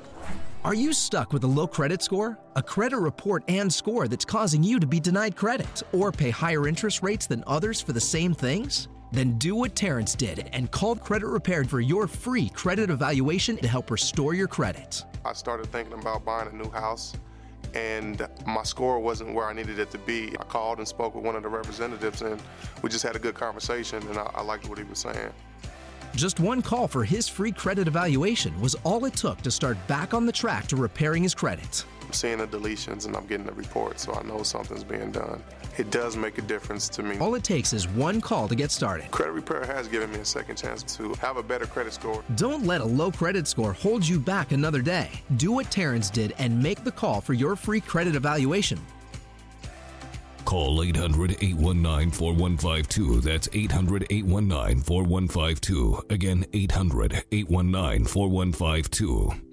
Are 0.63 0.75
you 0.75 0.93
stuck 0.93 1.33
with 1.33 1.43
a 1.43 1.47
low 1.47 1.65
credit 1.65 2.03
score? 2.03 2.37
A 2.55 2.61
credit 2.61 2.99
report 2.99 3.43
and 3.47 3.73
score 3.73 4.07
that's 4.07 4.23
causing 4.23 4.61
you 4.61 4.79
to 4.79 4.85
be 4.85 4.99
denied 4.99 5.35
credit 5.35 5.81
or 5.91 6.11
pay 6.11 6.29
higher 6.29 6.67
interest 6.67 7.01
rates 7.01 7.25
than 7.25 7.43
others 7.47 7.81
for 7.81 7.93
the 7.93 7.99
same 7.99 8.35
things? 8.35 8.87
Then 9.11 9.39
do 9.39 9.55
what 9.55 9.73
Terrence 9.75 10.13
did 10.13 10.51
and 10.53 10.69
call 10.69 10.95
Credit 10.97 11.25
Repaired 11.25 11.67
for 11.67 11.81
your 11.81 12.05
free 12.05 12.47
credit 12.49 12.91
evaluation 12.91 13.57
to 13.57 13.67
help 13.67 13.89
restore 13.89 14.35
your 14.35 14.47
credit. 14.47 15.03
I 15.25 15.33
started 15.33 15.65
thinking 15.71 15.99
about 15.99 16.23
buying 16.25 16.49
a 16.49 16.55
new 16.55 16.69
house 16.69 17.13
and 17.73 18.27
my 18.45 18.61
score 18.61 18.99
wasn't 18.99 19.33
where 19.33 19.47
I 19.47 19.53
needed 19.53 19.79
it 19.79 19.89
to 19.91 19.97
be. 19.97 20.37
I 20.39 20.43
called 20.43 20.77
and 20.77 20.87
spoke 20.87 21.15
with 21.15 21.25
one 21.25 21.35
of 21.35 21.41
the 21.41 21.49
representatives, 21.49 22.21
and 22.21 22.39
we 22.81 22.89
just 22.89 23.03
had 23.03 23.15
a 23.15 23.19
good 23.19 23.33
conversation, 23.33 24.05
and 24.09 24.17
I, 24.17 24.29
I 24.35 24.41
liked 24.41 24.67
what 24.67 24.77
he 24.77 24.83
was 24.83 24.99
saying. 24.99 25.31
Just 26.15 26.39
one 26.39 26.61
call 26.61 26.87
for 26.87 27.03
his 27.03 27.27
free 27.27 27.51
credit 27.51 27.87
evaluation 27.87 28.59
was 28.59 28.75
all 28.83 29.05
it 29.05 29.15
took 29.15 29.41
to 29.41 29.51
start 29.51 29.77
back 29.87 30.13
on 30.13 30.25
the 30.25 30.31
track 30.31 30.67
to 30.67 30.75
repairing 30.75 31.23
his 31.23 31.33
credit. 31.33 31.85
I'm 32.01 32.11
seeing 32.11 32.39
the 32.39 32.47
deletions 32.47 33.05
and 33.05 33.15
I'm 33.15 33.25
getting 33.25 33.45
the 33.45 33.53
report, 33.53 33.99
so 33.99 34.13
I 34.13 34.21
know 34.23 34.43
something's 34.43 34.83
being 34.83 35.11
done. 35.11 35.41
It 35.77 35.89
does 35.89 36.17
make 36.17 36.37
a 36.37 36.41
difference 36.41 36.89
to 36.89 37.03
me. 37.03 37.17
All 37.19 37.33
it 37.35 37.45
takes 37.45 37.71
is 37.71 37.87
one 37.87 38.19
call 38.19 38.49
to 38.49 38.55
get 38.55 38.71
started. 38.71 39.09
Credit 39.11 39.31
Repair 39.31 39.65
has 39.65 39.87
given 39.87 40.11
me 40.11 40.19
a 40.19 40.25
second 40.25 40.57
chance 40.57 40.83
to 40.97 41.13
have 41.15 41.37
a 41.37 41.43
better 41.43 41.65
credit 41.65 41.93
score. 41.93 42.23
Don't 42.35 42.65
let 42.65 42.81
a 42.81 42.85
low 42.85 43.11
credit 43.11 43.47
score 43.47 43.71
hold 43.71 44.05
you 44.05 44.19
back 44.19 44.51
another 44.51 44.81
day. 44.81 45.09
Do 45.37 45.53
what 45.53 45.71
Terrence 45.71 46.09
did 46.09 46.33
and 46.37 46.61
make 46.61 46.83
the 46.83 46.91
call 46.91 47.21
for 47.21 47.33
your 47.33 47.55
free 47.55 47.79
credit 47.79 48.15
evaluation. 48.15 48.79
Call 50.51 50.83
800 50.83 51.37
819 51.41 52.11
4152. 52.11 53.21
That's 53.21 53.47
800 53.53 54.05
819 54.09 54.81
4152. 54.81 56.03
Again, 56.09 56.45
800 56.51 57.23
819 57.31 58.05
4152. 58.05 59.50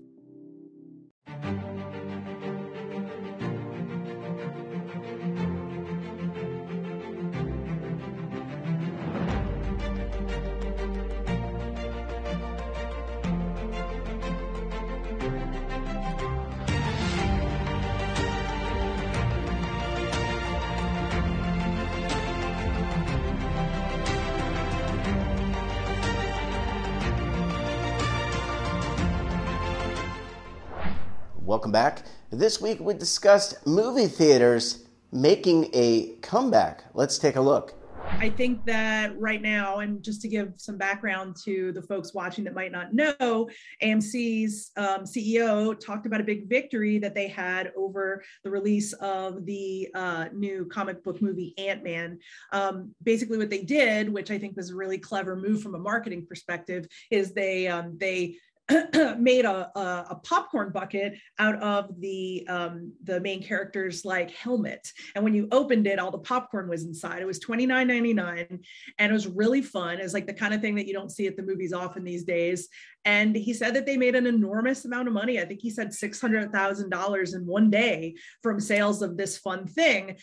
Back. 31.79 32.03
This 32.33 32.61
week 32.61 32.81
we 32.81 32.93
discussed 32.93 33.65
movie 33.65 34.09
theaters 34.09 34.85
making 35.13 35.71
a 35.73 36.17
comeback. 36.23 36.83
Let's 36.93 37.19
take 37.19 37.37
a 37.37 37.41
look. 37.41 37.73
I 38.11 38.31
think 38.31 38.65
that 38.67 39.17
right 39.21 39.41
now, 39.41 39.79
and 39.79 40.03
just 40.03 40.21
to 40.23 40.29
give 40.29 40.55
some 40.57 40.77
background 40.77 41.37
to 41.45 41.71
the 41.73 41.83
folks 41.83 42.15
watching 42.15 42.43
that 42.45 42.55
might 42.55 42.73
not 42.73 42.95
know, 42.95 43.49
AMC's 43.81 44.73
um, 44.77 45.05
CEO 45.05 45.79
talked 45.79 46.05
about 46.07 46.21
a 46.21 46.25
big 46.25 46.49
victory 46.49 46.99
that 46.99 47.15
they 47.15 47.29
had 47.29 47.71
over 47.77 48.25
the 48.43 48.51
release 48.51 48.93
of 48.95 49.47
the 49.47 49.89
uh, 49.95 50.27
new 50.33 50.65
comic 50.67 51.05
book 51.05 51.23
movie 51.23 51.55
Ant 51.59 51.85
Man. 51.85 52.19
Um, 52.53 52.93
basically, 53.05 53.39
what 53.39 53.51
they 53.51 53.63
did, 53.63 54.09
which 54.09 54.33
I 54.33 54.39
think 54.39 54.57
was 54.57 54.71
a 54.71 54.75
really 54.75 54.99
clever 54.99 55.37
move 55.37 55.63
from 55.63 55.77
a 55.77 55.79
marketing 55.79 56.27
perspective, 56.27 56.89
is 57.13 57.33
they 57.33 57.69
um, 57.69 57.97
they 57.99 58.37
made 59.19 59.47
a, 59.47 59.71
a, 59.79 60.07
a, 60.11 60.21
popcorn 60.23 60.71
bucket 60.71 61.15
out 61.39 61.57
of 61.63 61.99
the 62.01 62.47
um, 62.49 62.93
the 63.05 63.19
main 63.21 63.43
character's 63.43 64.05
like 64.05 64.31
helmet. 64.31 64.93
And 65.15 65.25
when 65.25 65.35
you 65.35 65.49
opened 65.53 65.87
it, 65.87 65.99
all 65.99 66.11
the 66.11 66.19
popcorn 66.19 66.69
was 66.69 66.85
inside. 66.85 67.23
It 67.23 67.27
was 67.27 67.39
twenty 67.39 67.65
nine 67.65 67.87
ninety 67.87 68.13
nine, 68.13 68.61
and 68.99 69.11
it 69.11 69.13
was 69.13 69.27
really 69.27 69.63
fun. 69.63 70.01
It's 70.01 70.13
like 70.13 70.27
the 70.27 70.35
kind 70.35 70.53
of 70.53 70.61
thing 70.61 70.75
that 70.75 70.87
you 70.87 70.93
don't 70.93 71.11
see 71.11 71.27
at 71.27 71.37
the 71.37 71.43
movies 71.43 71.73
often 71.73 72.05
these 72.05 72.25
days. 72.25 72.69
And 73.07 73.35
he 73.35 73.55
said 73.55 73.75
that 73.75 73.87
they 73.87 73.97
made 73.97 74.15
an 74.15 74.27
enormous 74.27 74.85
amount 74.85 75.09
of 75.09 75.15
money. 75.15 75.41
I 75.41 75.47
think 75.47 75.61
he 75.63 75.71
said 75.71 75.95
six 75.95 76.21
hundred 76.21 76.53
thousand 76.53 76.91
dollars 76.91 77.33
in 77.33 77.47
one 77.47 77.71
day 77.71 78.17
from 78.43 78.61
sales 78.61 79.01
of 79.01 79.17
this 79.17 79.39
fun 79.39 79.67
thing. 79.67 80.19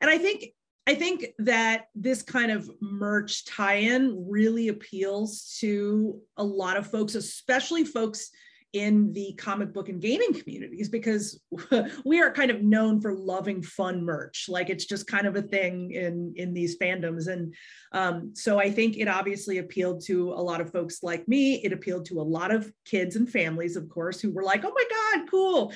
And 0.00 0.08
I 0.08 0.18
think 0.18 0.44
I 0.88 0.94
think 0.94 1.26
that 1.40 1.88
this 1.94 2.22
kind 2.22 2.50
of 2.50 2.70
merch 2.80 3.44
tie 3.44 3.74
in 3.74 4.24
really 4.26 4.68
appeals 4.68 5.54
to 5.60 6.18
a 6.38 6.42
lot 6.42 6.78
of 6.78 6.90
folks, 6.90 7.14
especially 7.14 7.84
folks 7.84 8.30
in 8.72 9.12
the 9.12 9.34
comic 9.38 9.74
book 9.74 9.90
and 9.90 10.00
gaming 10.00 10.32
communities 10.32 10.88
because 10.88 11.40
we 12.06 12.22
are 12.22 12.30
kind 12.30 12.50
of 12.50 12.62
known 12.62 13.02
for 13.02 13.14
loving 13.14 13.62
fun 13.62 14.02
merch. 14.02 14.46
Like 14.48 14.70
it's 14.70 14.86
just 14.86 15.06
kind 15.06 15.26
of 15.26 15.36
a 15.36 15.42
thing 15.42 15.90
in 15.90 16.32
in 16.36 16.54
these 16.54 16.78
fandoms. 16.78 17.28
And 17.28 17.54
um, 17.92 18.32
so 18.34 18.58
i 18.58 18.70
think 18.70 18.96
it 18.96 19.08
obviously 19.08 19.58
appealed 19.58 20.02
to 20.06 20.32
a 20.32 20.42
lot 20.42 20.62
of 20.62 20.72
folks 20.72 21.02
like 21.02 21.28
me. 21.28 21.56
It 21.64 21.72
appealed 21.74 22.06
to 22.06 22.20
a 22.20 22.22
lot 22.22 22.50
of 22.50 22.72
kids 22.86 23.16
and 23.16 23.28
families 23.28 23.76
of 23.76 23.90
course 23.90 24.20
who 24.20 24.30
were 24.30 24.42
like 24.42 24.64
oh 24.64 24.72
my 24.74 24.84
god 24.90 25.30
cool 25.30 25.72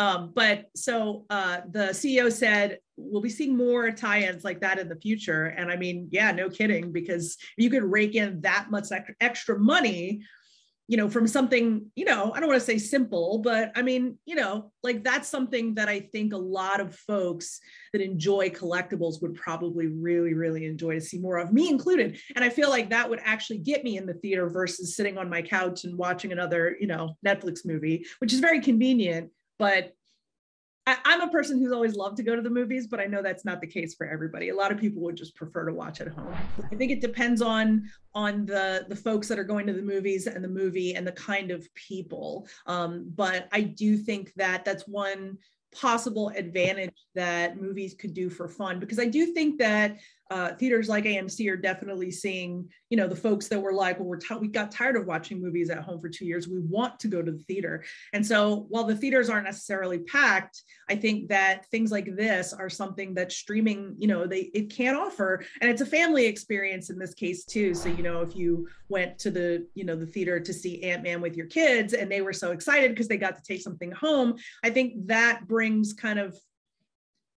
um, 0.00 0.32
but 0.34 0.66
so 0.74 1.24
uh, 1.30 1.60
the 1.70 1.88
ceo 1.90 2.32
said 2.32 2.78
we'll 2.96 3.22
be 3.22 3.28
seeing 3.28 3.56
more 3.56 3.90
tie-ins 3.90 4.44
like 4.44 4.60
that 4.60 4.78
in 4.78 4.88
the 4.88 4.96
future 4.96 5.46
and 5.46 5.70
i 5.70 5.76
mean 5.76 6.08
yeah 6.10 6.32
no 6.32 6.48
kidding 6.48 6.92
because 6.92 7.36
you 7.56 7.70
could 7.70 7.84
rake 7.84 8.14
in 8.14 8.40
that 8.40 8.70
much 8.70 8.86
extra 9.20 9.58
money 9.58 10.22
you 10.90 10.96
know, 10.96 11.08
from 11.08 11.28
something, 11.28 11.86
you 11.94 12.04
know, 12.04 12.32
I 12.34 12.40
don't 12.40 12.48
want 12.48 12.58
to 12.58 12.66
say 12.66 12.76
simple, 12.76 13.38
but 13.38 13.70
I 13.76 13.82
mean, 13.82 14.18
you 14.24 14.34
know, 14.34 14.72
like 14.82 15.04
that's 15.04 15.28
something 15.28 15.76
that 15.76 15.88
I 15.88 16.00
think 16.00 16.32
a 16.32 16.36
lot 16.36 16.80
of 16.80 16.96
folks 16.96 17.60
that 17.92 18.02
enjoy 18.02 18.50
collectibles 18.50 19.22
would 19.22 19.36
probably 19.36 19.86
really, 19.86 20.34
really 20.34 20.66
enjoy 20.66 20.94
to 20.94 21.00
see 21.00 21.20
more 21.20 21.38
of, 21.38 21.52
me 21.52 21.68
included. 21.68 22.18
And 22.34 22.44
I 22.44 22.48
feel 22.48 22.70
like 22.70 22.90
that 22.90 23.08
would 23.08 23.20
actually 23.22 23.58
get 23.58 23.84
me 23.84 23.98
in 23.98 24.06
the 24.06 24.14
theater 24.14 24.50
versus 24.50 24.96
sitting 24.96 25.16
on 25.16 25.30
my 25.30 25.42
couch 25.42 25.84
and 25.84 25.96
watching 25.96 26.32
another, 26.32 26.76
you 26.80 26.88
know, 26.88 27.16
Netflix 27.24 27.64
movie, 27.64 28.04
which 28.18 28.32
is 28.32 28.40
very 28.40 28.60
convenient. 28.60 29.30
But 29.60 29.92
I, 30.86 30.96
am 31.04 31.20
a 31.20 31.28
person 31.28 31.58
who's 31.58 31.70
always 31.70 31.94
loved 31.94 32.16
to 32.16 32.22
go 32.22 32.34
to 32.34 32.40
the 32.40 32.50
movies, 32.50 32.86
but 32.86 32.98
I 32.98 33.04
know 33.04 33.22
that's 33.22 33.44
not 33.44 33.60
the 33.60 33.66
case 33.66 33.94
for 33.94 34.08
everybody. 34.08 34.48
A 34.48 34.56
lot 34.56 34.72
of 34.72 34.78
people 34.80 35.02
would 35.02 35.16
just 35.16 35.36
prefer 35.36 35.66
to 35.66 35.74
watch 35.74 36.00
at 36.00 36.08
home. 36.08 36.34
I 36.72 36.74
think 36.74 36.90
it 36.90 37.02
depends 37.02 37.42
on 37.42 37.84
on 38.14 38.46
the 38.46 38.86
the 38.88 38.96
folks 38.96 39.28
that 39.28 39.38
are 39.38 39.44
going 39.44 39.66
to 39.66 39.74
the 39.74 39.82
movies 39.82 40.26
and 40.26 40.42
the 40.42 40.48
movie 40.48 40.94
and 40.94 41.06
the 41.06 41.12
kind 41.12 41.50
of 41.50 41.72
people. 41.74 42.48
Um, 42.66 43.12
but 43.14 43.48
I 43.52 43.60
do 43.60 43.98
think 43.98 44.32
that 44.36 44.64
that's 44.64 44.88
one 44.88 45.36
possible 45.72 46.30
advantage 46.34 46.96
that 47.14 47.60
movies 47.60 47.94
could 47.94 48.14
do 48.14 48.30
for 48.30 48.48
fun 48.48 48.80
because 48.80 48.98
I 48.98 49.06
do 49.06 49.26
think 49.26 49.58
that 49.58 49.98
uh, 50.30 50.54
theaters 50.54 50.88
like 50.88 51.04
AMC 51.04 51.50
are 51.50 51.56
definitely 51.56 52.10
seeing, 52.12 52.68
you 52.88 52.96
know, 52.96 53.08
the 53.08 53.16
folks 53.16 53.48
that 53.48 53.60
were 53.60 53.72
like, 53.72 53.98
well, 53.98 54.06
we're 54.06 54.16
t- 54.16 54.36
we 54.36 54.46
got 54.46 54.70
tired 54.70 54.96
of 54.96 55.06
watching 55.06 55.42
movies 55.42 55.70
at 55.70 55.78
home 55.78 56.00
for 56.00 56.08
two 56.08 56.24
years. 56.24 56.46
We 56.46 56.60
want 56.60 57.00
to 57.00 57.08
go 57.08 57.20
to 57.20 57.32
the 57.32 57.42
theater. 57.44 57.84
And 58.12 58.24
so 58.24 58.66
while 58.68 58.84
the 58.84 58.94
theaters 58.94 59.28
aren't 59.28 59.46
necessarily 59.46 59.98
packed, 59.98 60.62
I 60.88 60.94
think 60.94 61.28
that 61.28 61.66
things 61.66 61.90
like 61.90 62.14
this 62.14 62.52
are 62.52 62.68
something 62.68 63.12
that 63.14 63.32
streaming, 63.32 63.96
you 63.98 64.06
know, 64.06 64.24
they 64.24 64.50
it 64.54 64.70
can 64.70 64.94
offer. 64.94 65.44
And 65.60 65.68
it's 65.68 65.80
a 65.80 65.86
family 65.86 66.26
experience 66.26 66.90
in 66.90 66.98
this 66.98 67.14
case 67.14 67.44
too. 67.44 67.74
So, 67.74 67.88
you 67.88 68.04
know, 68.04 68.20
if 68.20 68.36
you 68.36 68.68
went 68.88 69.18
to 69.20 69.32
the, 69.32 69.66
you 69.74 69.84
know, 69.84 69.96
the 69.96 70.06
theater 70.06 70.38
to 70.38 70.52
see 70.52 70.82
Ant-Man 70.84 71.20
with 71.20 71.36
your 71.36 71.46
kids 71.46 71.92
and 71.92 72.10
they 72.10 72.20
were 72.20 72.32
so 72.32 72.52
excited 72.52 72.90
because 72.92 73.08
they 73.08 73.16
got 73.16 73.36
to 73.36 73.42
take 73.42 73.62
something 73.62 73.90
home, 73.90 74.36
I 74.62 74.70
think 74.70 75.08
that 75.08 75.48
brings 75.48 75.92
kind 75.92 76.20
of 76.20 76.38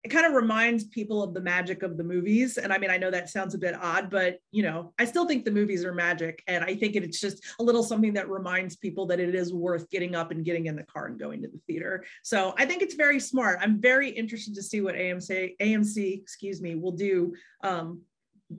it 0.02 0.08
kind 0.08 0.24
of 0.24 0.32
reminds 0.32 0.84
people 0.84 1.22
of 1.22 1.34
the 1.34 1.40
magic 1.40 1.82
of 1.82 1.96
the 1.96 2.04
movies. 2.04 2.56
And 2.56 2.72
i 2.72 2.78
mean 2.78 2.90
i 2.90 2.96
know 2.96 3.10
that 3.10 3.28
sounds 3.28 3.54
a 3.54 3.58
bit 3.58 3.74
odd 3.74 4.10
but 4.10 4.38
you 4.50 4.62
know 4.62 4.92
i 4.98 5.04
still 5.04 5.26
think 5.26 5.44
the 5.44 5.50
movies 5.50 5.84
are 5.84 5.94
magic. 5.94 6.42
And 6.46 6.64
i 6.64 6.74
think 6.74 6.96
it's 6.96 7.20
just 7.20 7.44
a 7.58 7.62
little 7.62 7.82
something 7.82 8.12
that 8.14 8.28
reminds 8.28 8.76
people 8.76 9.06
that 9.06 9.20
it 9.20 9.34
is 9.34 9.52
worth 9.52 9.90
getting 9.90 10.14
up 10.14 10.30
and 10.30 10.44
getting 10.44 10.66
in 10.66 10.76
the 10.76 10.84
car 10.84 11.06
and 11.06 11.18
going 11.18 11.42
to 11.42 11.48
the 11.48 11.60
theater. 11.66 12.04
So 12.22 12.54
i 12.58 12.64
think 12.64 12.82
it's 12.82 12.94
very 12.94 13.20
smart. 13.20 13.58
I'm 13.60 13.80
very 13.80 14.10
interested 14.10 14.54
to 14.54 14.62
see 14.62 14.80
what 14.80 14.94
amc 14.94 15.56
amc 15.60 16.20
excuse 16.20 16.60
me 16.60 16.74
will 16.74 16.92
do 16.92 17.34
um, 17.62 18.00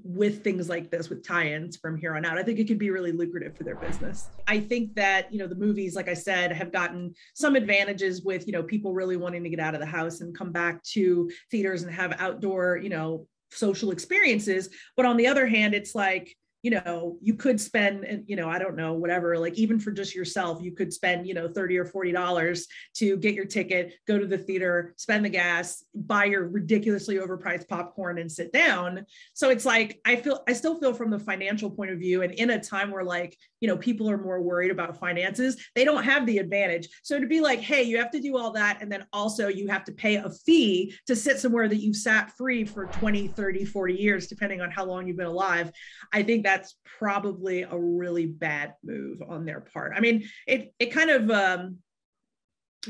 with 0.03 0.43
things 0.43 0.69
like 0.69 0.89
this 0.89 1.09
with 1.09 1.25
tie-ins 1.25 1.75
from 1.77 1.97
here 1.97 2.15
on 2.15 2.23
out 2.23 2.37
i 2.37 2.43
think 2.43 2.59
it 2.59 2.67
could 2.67 2.79
be 2.79 2.89
really 2.89 3.11
lucrative 3.11 3.55
for 3.57 3.63
their 3.63 3.75
business. 3.75 4.29
I 4.47 4.59
think 4.59 4.95
that 4.95 5.31
you 5.31 5.39
know 5.39 5.47
the 5.47 5.55
movies 5.55 5.95
like 5.95 6.07
i 6.07 6.13
said 6.13 6.51
have 6.51 6.71
gotten 6.71 7.13
some 7.35 7.55
advantages 7.55 8.23
with 8.23 8.47
you 8.47 8.53
know 8.53 8.63
people 8.63 8.93
really 8.93 9.17
wanting 9.17 9.43
to 9.43 9.49
get 9.49 9.59
out 9.59 9.73
of 9.73 9.79
the 9.79 9.85
house 9.85 10.21
and 10.21 10.37
come 10.37 10.51
back 10.51 10.81
to 10.93 11.29
theaters 11.49 11.83
and 11.83 11.93
have 11.93 12.15
outdoor 12.19 12.77
you 12.77 12.89
know 12.89 13.27
social 13.51 13.91
experiences. 13.91 14.69
But 14.95 15.05
on 15.05 15.17
the 15.17 15.27
other 15.27 15.45
hand 15.45 15.73
it's 15.73 15.93
like 15.93 16.35
you 16.61 16.71
know 16.71 17.17
you 17.21 17.33
could 17.33 17.59
spend 17.59 18.23
you 18.27 18.35
know 18.35 18.49
i 18.49 18.59
don't 18.59 18.75
know 18.75 18.93
whatever 18.93 19.37
like 19.37 19.55
even 19.55 19.79
for 19.79 19.91
just 19.91 20.13
yourself 20.15 20.61
you 20.61 20.71
could 20.71 20.93
spend 20.93 21.27
you 21.27 21.33
know 21.33 21.47
30 21.47 21.77
or 21.77 21.85
40 21.85 22.11
dollars 22.11 22.67
to 22.95 23.17
get 23.17 23.33
your 23.33 23.45
ticket 23.45 23.93
go 24.07 24.19
to 24.19 24.27
the 24.27 24.37
theater 24.37 24.93
spend 24.97 25.25
the 25.25 25.29
gas 25.29 25.83
buy 25.95 26.25
your 26.25 26.47
ridiculously 26.47 27.15
overpriced 27.15 27.67
popcorn 27.67 28.17
and 28.19 28.31
sit 28.31 28.51
down. 28.53 29.05
So 29.33 29.49
it's 29.49 29.65
like 29.65 29.99
i 30.05 30.15
feel 30.15 30.43
i 30.47 30.53
still 30.53 30.79
feel 30.79 30.93
from 30.93 31.09
the 31.09 31.19
financial 31.19 31.69
point 31.69 31.91
of 31.91 31.99
view 31.99 32.21
and 32.21 32.33
in 32.33 32.51
a 32.51 32.59
time 32.59 32.91
where 32.91 33.03
like 33.03 33.37
you 33.61 33.67
know 33.67 33.77
people 33.77 34.09
are 34.09 34.17
more 34.17 34.41
worried 34.41 34.71
about 34.71 34.99
finances 34.99 35.55
they 35.75 35.85
don't 35.85 36.03
have 36.03 36.25
the 36.25 36.37
advantage 36.37 36.89
so 37.03 37.19
to 37.19 37.27
be 37.27 37.39
like 37.39 37.59
hey 37.59 37.83
you 37.83 37.97
have 37.97 38.11
to 38.11 38.19
do 38.19 38.37
all 38.37 38.51
that 38.51 38.79
and 38.81 38.91
then 38.91 39.05
also 39.13 39.47
you 39.47 39.67
have 39.69 39.85
to 39.85 39.93
pay 39.93 40.15
a 40.15 40.29
fee 40.29 40.93
to 41.07 41.15
sit 41.15 41.39
somewhere 41.39 41.69
that 41.69 41.77
you've 41.77 41.95
sat 41.95 42.31
free 42.37 42.65
for 42.65 42.87
20 42.87 43.29
30 43.29 43.63
40 43.63 43.93
years 43.93 44.27
depending 44.27 44.59
on 44.59 44.69
how 44.69 44.83
long 44.83 45.07
you've 45.07 45.17
been 45.17 45.25
alive 45.25 45.71
i 46.11 46.21
think 46.21 46.43
that's 46.43 46.75
probably 47.01 47.63
a 47.63 47.77
really 47.77 48.27
bad 48.27 48.75
move 48.83 49.23
on 49.27 49.43
their 49.43 49.59
part. 49.59 49.93
I 49.95 50.01
mean, 50.01 50.29
it 50.45 50.73
it 50.77 50.91
kind 50.91 51.09
of 51.09 51.31
um, 51.31 51.77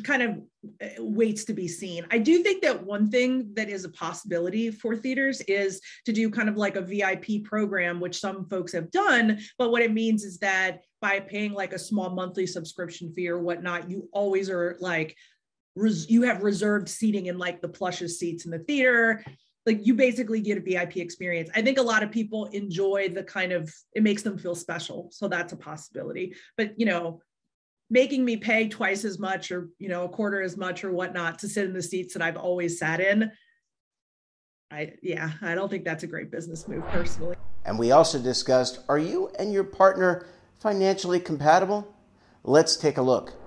kind 0.04 0.22
of 0.22 0.42
uh, 0.82 1.04
waits 1.04 1.44
to 1.46 1.54
be 1.54 1.68
seen. 1.68 2.06
I 2.12 2.18
do 2.18 2.44
think 2.44 2.62
that 2.64 2.86
one 2.86 3.10
thing 3.10 3.54
that 3.56 3.70
is 3.70 3.84
a 3.84 3.90
possibility 3.90 4.72
for 4.72 4.96
theaters 4.96 5.42
is 5.42 5.82
to 6.06 6.14
do 6.14 6.30
kind 6.30 6.48
of 6.48 6.56
like 6.56 6.76
a 6.76 6.82
VIP 6.82 7.44
program, 7.44 8.00
which 8.00 8.20
some 8.20 8.48
folks 8.50 8.72
have 8.72 8.90
done. 8.92 9.40
But 9.58 9.72
what 9.72 9.82
it 9.82 9.92
means 9.92 10.24
is 10.24 10.38
that 10.40 10.82
by 11.02 11.20
paying 11.20 11.54
like 11.54 11.74
a 11.74 11.80
small 11.80 12.12
monthly 12.12 12.48
subscription 12.48 13.12
fee 13.14 13.28
or 13.28 13.40
whatnot, 13.40 13.90
you 13.90 14.08
always 14.14 14.50
are 14.50 14.78
like 14.80 15.16
you 15.76 16.24
have 16.24 16.44
reserved 16.44 16.90
seating 16.90 17.28
in 17.28 17.38
like 17.38 17.62
the 17.62 17.70
plushes 17.70 18.20
seats 18.20 18.46
in 18.46 18.52
the 18.52 18.60
theater 18.60 19.24
like 19.66 19.86
you 19.86 19.94
basically 19.94 20.42
get 20.42 20.58
a 20.58 20.62
VIP 20.62 20.98
experience. 20.98 21.50
I 21.56 21.62
think 21.62 21.78
a 21.78 21.84
lot 21.84 22.04
of 22.04 22.12
people 22.12 22.46
enjoy 22.48 23.10
the 23.10 23.24
kind 23.24 23.52
of 23.52 23.72
it 23.94 24.04
makes 24.04 24.24
them 24.24 24.38
feel 24.38 24.56
special. 24.56 25.10
So 25.12 25.28
that's 25.28 25.54
a 25.54 25.58
possibility. 25.58 26.36
But 26.58 26.80
you 26.80 26.86
know, 26.86 27.22
making 27.92 28.24
me 28.24 28.38
pay 28.38 28.70
twice 28.70 29.04
as 29.04 29.20
much 29.20 29.52
or 29.52 29.70
you 29.78 29.90
know 29.90 30.06
a 30.06 30.10
quarter 30.10 30.42
as 30.42 30.58
much 30.58 30.84
or 30.84 30.92
whatnot 30.92 31.38
to 31.40 31.48
sit 31.48 31.66
in 31.66 31.74
the 31.74 31.84
seats 31.84 32.14
that 32.14 32.24
I've 32.24 32.38
always 32.38 32.80
sat 32.80 33.00
in. 33.00 33.32
I 34.72 34.94
yeah, 35.04 35.32
I 35.42 35.54
don't 35.54 35.70
think 35.70 35.84
that's 35.84 36.04
a 36.04 36.08
great 36.08 36.32
business 36.32 36.68
move 36.68 36.88
personally. 36.88 37.36
And 37.66 37.78
we 37.78 37.92
also 37.92 38.18
discussed 38.18 38.80
are 38.90 38.98
you 38.98 39.30
and 39.38 39.54
your 39.54 39.66
partner 39.66 40.26
financially 40.60 41.20
compatible? 41.20 41.94
Let's 42.44 42.78
take 42.78 42.98
a 42.98 43.02
look. 43.02 43.41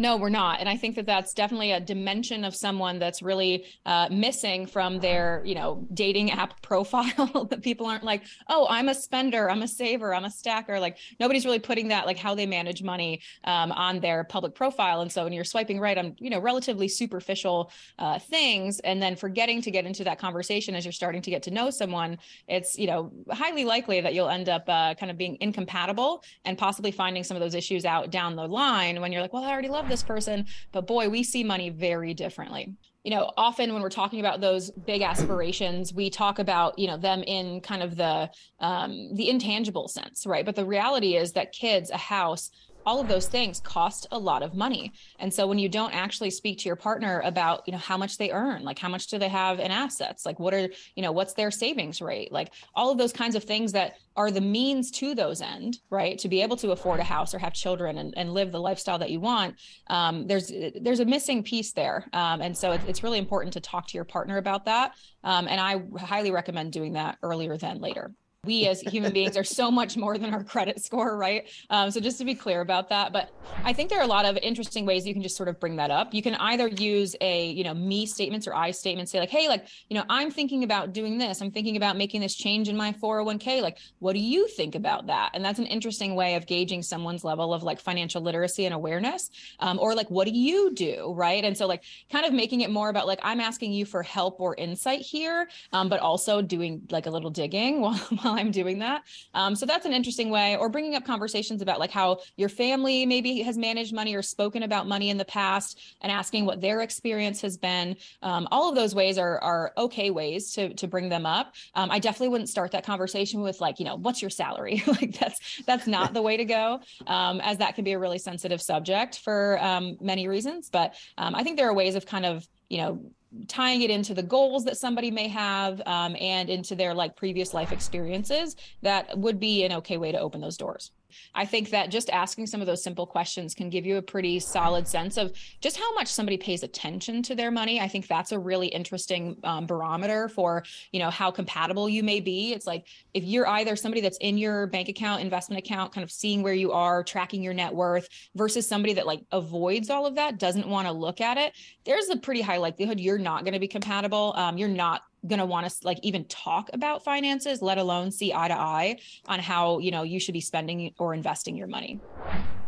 No, 0.00 0.16
we're 0.16 0.30
not. 0.30 0.60
And 0.60 0.68
I 0.68 0.78
think 0.78 0.96
that 0.96 1.04
that's 1.04 1.34
definitely 1.34 1.72
a 1.72 1.78
dimension 1.78 2.42
of 2.42 2.56
someone 2.56 2.98
that's 2.98 3.20
really 3.20 3.66
uh, 3.84 4.08
missing 4.10 4.66
from 4.66 4.98
their, 4.98 5.42
you 5.44 5.54
know, 5.54 5.86
dating 5.92 6.30
app 6.30 6.62
profile 6.70 7.44
that 7.50 7.60
people 7.62 7.84
aren't 7.84 8.02
like, 8.02 8.22
oh, 8.48 8.66
I'm 8.70 8.88
a 8.88 8.94
spender, 8.94 9.50
I'm 9.50 9.60
a 9.60 9.68
saver, 9.68 10.14
I'm 10.14 10.24
a 10.24 10.30
stacker. 10.30 10.80
Like 10.80 10.96
nobody's 11.20 11.44
really 11.44 11.58
putting 11.58 11.88
that, 11.88 12.06
like 12.06 12.16
how 12.16 12.34
they 12.34 12.46
manage 12.46 12.82
money 12.82 13.20
um, 13.44 13.72
on 13.72 14.00
their 14.00 14.24
public 14.24 14.54
profile. 14.54 15.02
And 15.02 15.12
so 15.12 15.24
when 15.24 15.34
you're 15.34 15.44
swiping 15.44 15.78
right 15.78 15.98
on, 15.98 16.16
you 16.18 16.30
know, 16.30 16.38
relatively 16.38 16.88
superficial 16.88 17.70
uh, 17.98 18.18
things 18.18 18.80
and 18.80 19.02
then 19.02 19.16
forgetting 19.16 19.60
to 19.60 19.70
get 19.70 19.84
into 19.84 20.02
that 20.04 20.18
conversation 20.18 20.74
as 20.74 20.86
you're 20.86 20.92
starting 20.92 21.20
to 21.20 21.30
get 21.30 21.42
to 21.42 21.50
know 21.50 21.68
someone, 21.68 22.16
it's, 22.48 22.78
you 22.78 22.86
know, 22.86 23.12
highly 23.30 23.66
likely 23.66 24.00
that 24.00 24.14
you'll 24.14 24.30
end 24.30 24.48
up 24.48 24.64
uh, 24.66 24.94
kind 24.94 25.10
of 25.10 25.18
being 25.18 25.36
incompatible 25.42 26.24
and 26.46 26.56
possibly 26.56 26.90
finding 26.90 27.22
some 27.22 27.36
of 27.36 27.42
those 27.42 27.54
issues 27.54 27.84
out 27.84 28.10
down 28.10 28.34
the 28.34 28.48
line 28.48 28.98
when 29.02 29.12
you're 29.12 29.20
like, 29.20 29.34
well, 29.34 29.44
I 29.44 29.50
already 29.50 29.68
love 29.68 29.89
this 29.90 30.02
person, 30.02 30.46
but 30.72 30.86
boy, 30.86 31.08
we 31.08 31.22
see 31.22 31.44
money 31.44 31.68
very 31.70 32.14
differently. 32.14 32.74
You 33.04 33.12
know 33.12 33.32
often 33.38 33.72
when 33.72 33.80
we're 33.80 33.88
talking 33.88 34.20
about 34.20 34.42
those 34.42 34.70
big 34.70 35.00
aspirations 35.00 35.94
we 35.94 36.10
talk 36.10 36.38
about 36.38 36.78
you 36.78 36.86
know 36.86 36.98
them 36.98 37.22
in 37.22 37.62
kind 37.62 37.82
of 37.82 37.96
the 37.96 38.30
um, 38.60 39.14
the 39.14 39.30
intangible 39.30 39.88
sense 39.88 40.26
right? 40.26 40.44
But 40.44 40.54
the 40.54 40.66
reality 40.66 41.16
is 41.16 41.32
that 41.32 41.52
kids 41.52 41.90
a 41.90 41.96
house 41.96 42.50
all 42.86 43.00
of 43.00 43.08
those 43.08 43.26
things 43.26 43.60
cost 43.60 44.06
a 44.10 44.18
lot 44.18 44.42
of 44.42 44.54
money. 44.54 44.92
And 45.18 45.32
so 45.32 45.46
when 45.46 45.58
you 45.58 45.68
don't 45.68 45.94
actually 45.94 46.30
speak 46.30 46.58
to 46.58 46.66
your 46.66 46.76
partner 46.76 47.20
about 47.24 47.62
you 47.66 47.72
know 47.72 47.78
how 47.78 47.96
much 47.96 48.18
they 48.18 48.30
earn 48.30 48.64
like 48.64 48.78
how 48.78 48.88
much 48.88 49.06
do 49.08 49.18
they 49.18 49.28
have 49.28 49.58
in 49.60 49.70
assets? 49.70 50.24
Like 50.26 50.38
what 50.38 50.54
are 50.54 50.68
you 50.94 51.02
know 51.02 51.12
what's 51.12 51.34
their 51.34 51.50
savings 51.50 52.00
rate? 52.00 52.32
Like 52.32 52.52
all 52.74 52.90
of 52.90 52.98
those 52.98 53.12
kinds 53.12 53.34
of 53.34 53.44
things 53.44 53.72
that 53.72 53.96
are 54.16 54.30
the 54.30 54.40
means 54.40 54.90
to 54.90 55.14
those 55.14 55.40
end 55.40 55.78
right? 55.90 56.18
To 56.18 56.28
be 56.28 56.42
able 56.42 56.56
to 56.58 56.72
afford 56.72 57.00
a 57.00 57.04
house 57.04 57.34
or 57.34 57.38
have 57.38 57.52
children 57.52 57.98
and, 57.98 58.14
and 58.16 58.34
live 58.34 58.52
the 58.52 58.60
lifestyle 58.60 58.98
that 58.98 59.10
you 59.10 59.20
want 59.20 59.56
um, 59.88 60.26
there's 60.26 60.52
there's 60.80 61.00
a 61.00 61.04
missing 61.04 61.42
piece 61.42 61.72
there. 61.72 62.06
Um, 62.12 62.40
and 62.40 62.56
so 62.56 62.72
it, 62.72 62.80
it's 62.86 63.02
really 63.02 63.18
important 63.18 63.52
to 63.54 63.60
talk 63.60 63.86
to 63.88 63.94
your 63.94 64.04
partner 64.04 64.38
about 64.38 64.64
that. 64.66 64.92
Um, 65.22 65.48
and 65.48 65.60
i 65.60 65.82
highly 65.98 66.30
recommend 66.30 66.72
doing 66.72 66.94
that 66.94 67.18
earlier 67.22 67.56
than 67.56 67.80
later 67.80 68.12
we 68.46 68.66
as 68.66 68.80
human 68.80 69.12
beings 69.12 69.36
are 69.36 69.44
so 69.44 69.70
much 69.70 69.98
more 69.98 70.16
than 70.16 70.32
our 70.32 70.42
credit 70.42 70.82
score 70.82 71.18
right? 71.18 71.46
Um, 71.68 71.90
so 71.90 72.00
just 72.00 72.16
to 72.18 72.24
be 72.24 72.34
clear 72.34 72.62
about 72.62 72.88
that 72.88 73.12
but 73.12 73.30
i 73.64 73.72
think 73.74 73.90
there 73.90 73.98
are 73.98 74.04
a 74.04 74.06
lot 74.06 74.24
of 74.24 74.38
interesting 74.38 74.86
ways 74.86 75.06
you 75.06 75.12
can 75.12 75.22
just 75.22 75.36
sort 75.36 75.48
of 75.48 75.60
bring 75.60 75.76
that 75.76 75.90
up. 75.90 76.14
You 76.14 76.22
can 76.22 76.36
either 76.36 76.66
use 76.66 77.14
a 77.20 77.50
you 77.50 77.64
know 77.64 77.74
me 77.74 78.06
statements 78.06 78.46
or 78.46 78.54
i 78.54 78.70
statements 78.70 79.12
say 79.12 79.20
like 79.20 79.28
hey 79.28 79.46
like 79.46 79.66
you 79.90 79.96
know 79.96 80.04
i'm 80.08 80.30
thinking 80.30 80.64
about 80.64 80.94
doing 80.94 81.18
this. 81.18 81.42
I'm 81.42 81.50
thinking 81.50 81.76
about 81.76 81.98
making 81.98 82.22
this 82.22 82.34
change 82.34 82.70
in 82.70 82.76
my 82.78 82.92
401k 82.92 83.60
like 83.60 83.76
what 83.98 84.14
do 84.14 84.20
you 84.20 84.48
think 84.48 84.74
about 84.74 85.06
that? 85.08 85.32
And 85.34 85.44
that's 85.44 85.58
an 85.58 85.66
interesting 85.66 86.14
way 86.14 86.34
of 86.34 86.46
gauging 86.46 86.82
someone's 86.82 87.24
level 87.24 87.52
of 87.52 87.62
like 87.62 87.78
financial 87.78 88.22
literacy 88.22 88.64
and 88.64 88.74
awareness 88.74 89.30
um, 89.58 89.78
or 89.78 89.94
like 89.94 90.10
what 90.10 90.26
do 90.26 90.32
you 90.32 90.72
do 90.72 91.12
right? 91.14 91.44
And 91.44 91.56
so 91.56 91.66
like 91.66 91.84
kind 92.10 92.24
of 92.24 92.32
making 92.32 92.62
it 92.62 92.70
more 92.70 92.88
about 92.88 93.06
like 93.06 93.20
i'm 93.22 93.40
asking 93.40 93.72
you 93.72 93.84
for 93.84 94.02
help 94.02 94.40
or 94.40 94.54
insight 94.56 95.00
here 95.00 95.48
um, 95.74 95.90
but 95.90 96.00
also 96.00 96.40
doing 96.40 96.80
like 96.90 97.04
a 97.04 97.10
little 97.10 97.30
digging 97.30 97.80
while 98.22 98.29
while 98.30 98.38
I'm 98.38 98.50
doing 98.50 98.78
that. 98.78 99.02
Um, 99.34 99.54
so 99.54 99.66
that's 99.66 99.86
an 99.86 99.92
interesting 99.92 100.30
way, 100.30 100.56
or 100.56 100.68
bringing 100.68 100.94
up 100.94 101.04
conversations 101.04 101.62
about 101.62 101.78
like 101.78 101.90
how 101.90 102.18
your 102.36 102.48
family 102.48 103.06
maybe 103.06 103.42
has 103.42 103.58
managed 103.58 103.92
money 103.92 104.14
or 104.14 104.22
spoken 104.22 104.62
about 104.62 104.86
money 104.86 105.10
in 105.10 105.16
the 105.16 105.24
past 105.24 105.80
and 106.00 106.12
asking 106.12 106.46
what 106.46 106.60
their 106.60 106.80
experience 106.80 107.40
has 107.40 107.56
been. 107.56 107.96
Um, 108.22 108.46
all 108.50 108.68
of 108.68 108.74
those 108.74 108.94
ways 108.94 109.18
are, 109.18 109.38
are 109.40 109.72
okay 109.76 110.10
ways 110.10 110.52
to, 110.54 110.74
to 110.74 110.86
bring 110.86 111.08
them 111.08 111.26
up. 111.26 111.54
Um, 111.74 111.90
I 111.90 111.98
definitely 111.98 112.28
wouldn't 112.28 112.48
start 112.48 112.70
that 112.72 112.84
conversation 112.84 113.40
with 113.40 113.60
like, 113.60 113.78
you 113.78 113.84
know, 113.84 113.96
what's 113.96 114.22
your 114.22 114.30
salary? 114.30 114.82
like 114.86 115.18
that's, 115.18 115.62
that's 115.66 115.86
not 115.86 116.14
the 116.14 116.22
way 116.22 116.36
to 116.36 116.44
go 116.44 116.80
um, 117.06 117.40
as 117.40 117.58
that 117.58 117.74
can 117.74 117.84
be 117.84 117.92
a 117.92 117.98
really 117.98 118.18
sensitive 118.18 118.62
subject 118.62 119.18
for 119.18 119.58
um, 119.62 119.96
many 120.00 120.28
reasons. 120.28 120.70
But 120.70 120.94
um, 121.18 121.34
I 121.34 121.42
think 121.42 121.56
there 121.56 121.68
are 121.68 121.74
ways 121.74 121.94
of 121.94 122.06
kind 122.06 122.26
of, 122.26 122.46
you 122.68 122.78
know, 122.78 123.10
tying 123.46 123.82
it 123.82 123.90
into 123.90 124.14
the 124.14 124.22
goals 124.22 124.64
that 124.64 124.76
somebody 124.76 125.10
may 125.10 125.28
have 125.28 125.80
um, 125.86 126.16
and 126.20 126.50
into 126.50 126.74
their 126.74 126.94
like 126.94 127.16
previous 127.16 127.54
life 127.54 127.72
experiences 127.72 128.56
that 128.82 129.16
would 129.18 129.38
be 129.38 129.64
an 129.64 129.72
okay 129.72 129.96
way 129.96 130.10
to 130.10 130.18
open 130.18 130.40
those 130.40 130.56
doors 130.56 130.90
I 131.34 131.44
think 131.44 131.70
that 131.70 131.90
just 131.90 132.10
asking 132.10 132.46
some 132.46 132.60
of 132.60 132.66
those 132.66 132.82
simple 132.82 133.06
questions 133.06 133.54
can 133.54 133.70
give 133.70 133.86
you 133.86 133.96
a 133.96 134.02
pretty 134.02 134.40
solid 134.40 134.86
sense 134.86 135.16
of 135.16 135.32
just 135.60 135.76
how 135.76 135.92
much 135.94 136.08
somebody 136.08 136.36
pays 136.36 136.62
attention 136.62 137.22
to 137.24 137.34
their 137.34 137.50
money. 137.50 137.80
I 137.80 137.88
think 137.88 138.06
that's 138.06 138.32
a 138.32 138.38
really 138.38 138.68
interesting 138.68 139.36
um, 139.44 139.66
barometer 139.66 140.28
for, 140.28 140.64
you 140.92 141.00
know, 141.00 141.10
how 141.10 141.30
compatible 141.30 141.88
you 141.88 142.02
may 142.02 142.20
be. 142.20 142.52
It's 142.52 142.66
like 142.66 142.86
if 143.14 143.24
you're 143.24 143.48
either 143.48 143.76
somebody 143.76 144.00
that's 144.00 144.18
in 144.18 144.38
your 144.38 144.66
bank 144.66 144.88
account, 144.88 145.22
investment 145.22 145.58
account, 145.58 145.92
kind 145.92 146.04
of 146.04 146.10
seeing 146.10 146.42
where 146.42 146.54
you 146.54 146.72
are, 146.72 147.02
tracking 147.02 147.42
your 147.42 147.54
net 147.54 147.74
worth 147.74 148.08
versus 148.34 148.68
somebody 148.68 148.94
that 148.94 149.06
like 149.06 149.22
avoids 149.32 149.90
all 149.90 150.06
of 150.06 150.14
that, 150.16 150.38
doesn't 150.38 150.68
want 150.68 150.86
to 150.86 150.92
look 150.92 151.20
at 151.20 151.36
it, 151.36 151.54
there's 151.84 152.08
a 152.08 152.16
pretty 152.16 152.40
high 152.40 152.58
likelihood 152.58 153.00
you're 153.00 153.18
not 153.18 153.44
going 153.44 153.54
to 153.54 153.60
be 153.60 153.68
compatible. 153.68 154.32
Um, 154.36 154.56
you're 154.58 154.68
not 154.68 155.02
going 155.26 155.38
to 155.38 155.46
want 155.46 155.68
to 155.68 155.74
like 155.86 155.98
even 156.02 156.24
talk 156.24 156.70
about 156.72 157.04
finances 157.04 157.60
let 157.60 157.78
alone 157.78 158.10
see 158.10 158.32
eye 158.32 158.48
to 158.48 158.58
eye 158.58 158.98
on 159.26 159.38
how 159.38 159.78
you 159.78 159.90
know 159.90 160.02
you 160.02 160.20
should 160.20 160.32
be 160.32 160.40
spending 160.40 160.94
or 160.98 161.14
investing 161.14 161.56
your 161.56 161.66
money. 161.66 162.00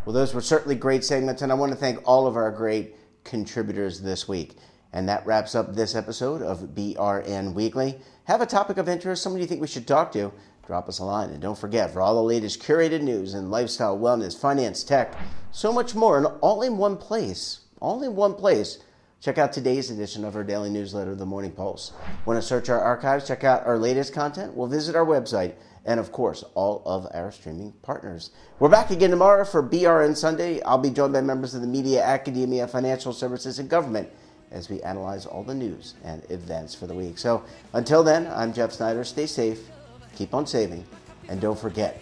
Well 0.05 0.13
those 0.13 0.35
were 0.35 0.41
certainly 0.41 0.75
great 0.75 1.05
segments 1.05 1.43
and 1.43 1.51
i 1.51 1.55
want 1.55 1.73
to 1.73 1.77
thank 1.77 2.01
all 2.05 2.27
of 2.27 2.37
our 2.37 2.51
great 2.51 2.97
contributors 3.25 4.01
this 4.01 4.29
week. 4.29 4.57
And 4.95 5.09
that 5.09 5.25
wraps 5.25 5.55
up 5.55 5.75
this 5.75 5.95
episode 5.95 6.43
of 6.43 6.61
brn 6.75 7.55
weekly. 7.55 7.99
Have 8.25 8.41
a 8.41 8.47
topic 8.47 8.77
of 8.77 8.89
interest 8.89 9.23
someone 9.23 9.41
you 9.41 9.47
think 9.47 9.61
we 9.61 9.67
should 9.67 9.87
talk 9.87 10.13
to 10.13 10.33
drop 10.67 10.89
us 10.89 11.01
a 11.01 11.05
line. 11.05 11.31
And 11.31 11.43
don't 11.43 11.59
forget 11.59 11.93
for 11.93 12.01
all 12.01 12.15
the 12.15 12.23
latest 12.23 12.63
curated 12.63 13.03
news 13.03 13.35
in 13.35 13.51
lifestyle 13.51 13.99
wellness 13.99 14.39
finance 14.39 14.85
tech 14.85 15.15
so 15.51 15.73
much 15.73 15.95
more 15.95 16.19
and 16.19 16.27
all 16.41 16.63
in 16.63 16.77
one 16.77 16.97
place 16.97 17.61
all 17.83 18.03
in 18.03 18.15
one 18.15 18.35
place 18.35 18.79
Check 19.23 19.39
out 19.39 19.53
today's 19.53 19.89
edition 19.89 20.25
of 20.25 20.35
our 20.35 20.43
daily 20.43 20.69
newsletter, 20.69 21.15
The 21.15 21.25
Morning 21.25 21.53
Pulse. 21.53 21.93
Want 22.27 22.39
to 22.39 22.43
search 22.43 22.69
our 22.69 22.81
archives, 22.81 23.29
check 23.29 23.45
out 23.45 23.65
our 23.65 23.79
latest 23.79 24.13
content? 24.13 24.53
Well, 24.57 24.67
visit 24.67 24.97
our 24.97 25.07
website 25.07 25.55
and, 25.85 26.01
of 26.01 26.11
course, 26.11 26.43
all 26.55 26.83
of 26.85 27.07
our 27.15 27.31
streaming 27.31 27.71
partners. 27.83 28.33
We're 28.59 28.69
back 28.69 28.91
again 28.91 29.11
tomorrow 29.11 29.45
for 29.45 29.63
BRN 29.63 30.17
Sunday. 30.17 30.61
I'll 30.63 30.77
be 30.77 30.91
joined 30.91 31.13
by 31.13 31.21
members 31.21 31.55
of 31.55 31.61
the 31.61 31.69
media, 31.69 32.03
academia, 32.03 32.67
financial 32.67 33.13
services, 33.13 33.61
and 33.61 33.69
government 33.69 34.11
as 34.51 34.69
we 34.69 34.83
analyze 34.83 35.25
all 35.25 35.45
the 35.45 35.55
news 35.55 35.95
and 36.03 36.29
events 36.29 36.75
for 36.75 36.89
the 36.89 36.95
week. 36.95 37.17
So 37.17 37.45
until 37.75 38.03
then, 38.03 38.27
I'm 38.27 38.53
Jeff 38.53 38.73
Snyder. 38.73 39.05
Stay 39.05 39.27
safe, 39.27 39.69
keep 40.17 40.35
on 40.35 40.49
saving, 40.49 40.85
and 41.29 41.41
don't 41.41 41.57
forget 41.57 42.01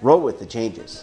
roll 0.00 0.20
with 0.20 0.38
the 0.38 0.46
changes. 0.46 1.02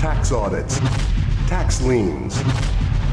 tax 0.00 0.32
audits, 0.32 0.78
tax 1.46 1.82
liens, 1.82 2.42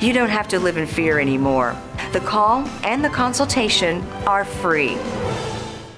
You 0.00 0.12
don't 0.12 0.28
have 0.28 0.48
to 0.48 0.58
live 0.58 0.76
in 0.76 0.86
fear 0.86 1.18
anymore. 1.18 1.76
The 2.12 2.20
call 2.20 2.68
and 2.82 3.04
the 3.04 3.08
consultation 3.08 4.02
are 4.26 4.44
free. 4.44 4.96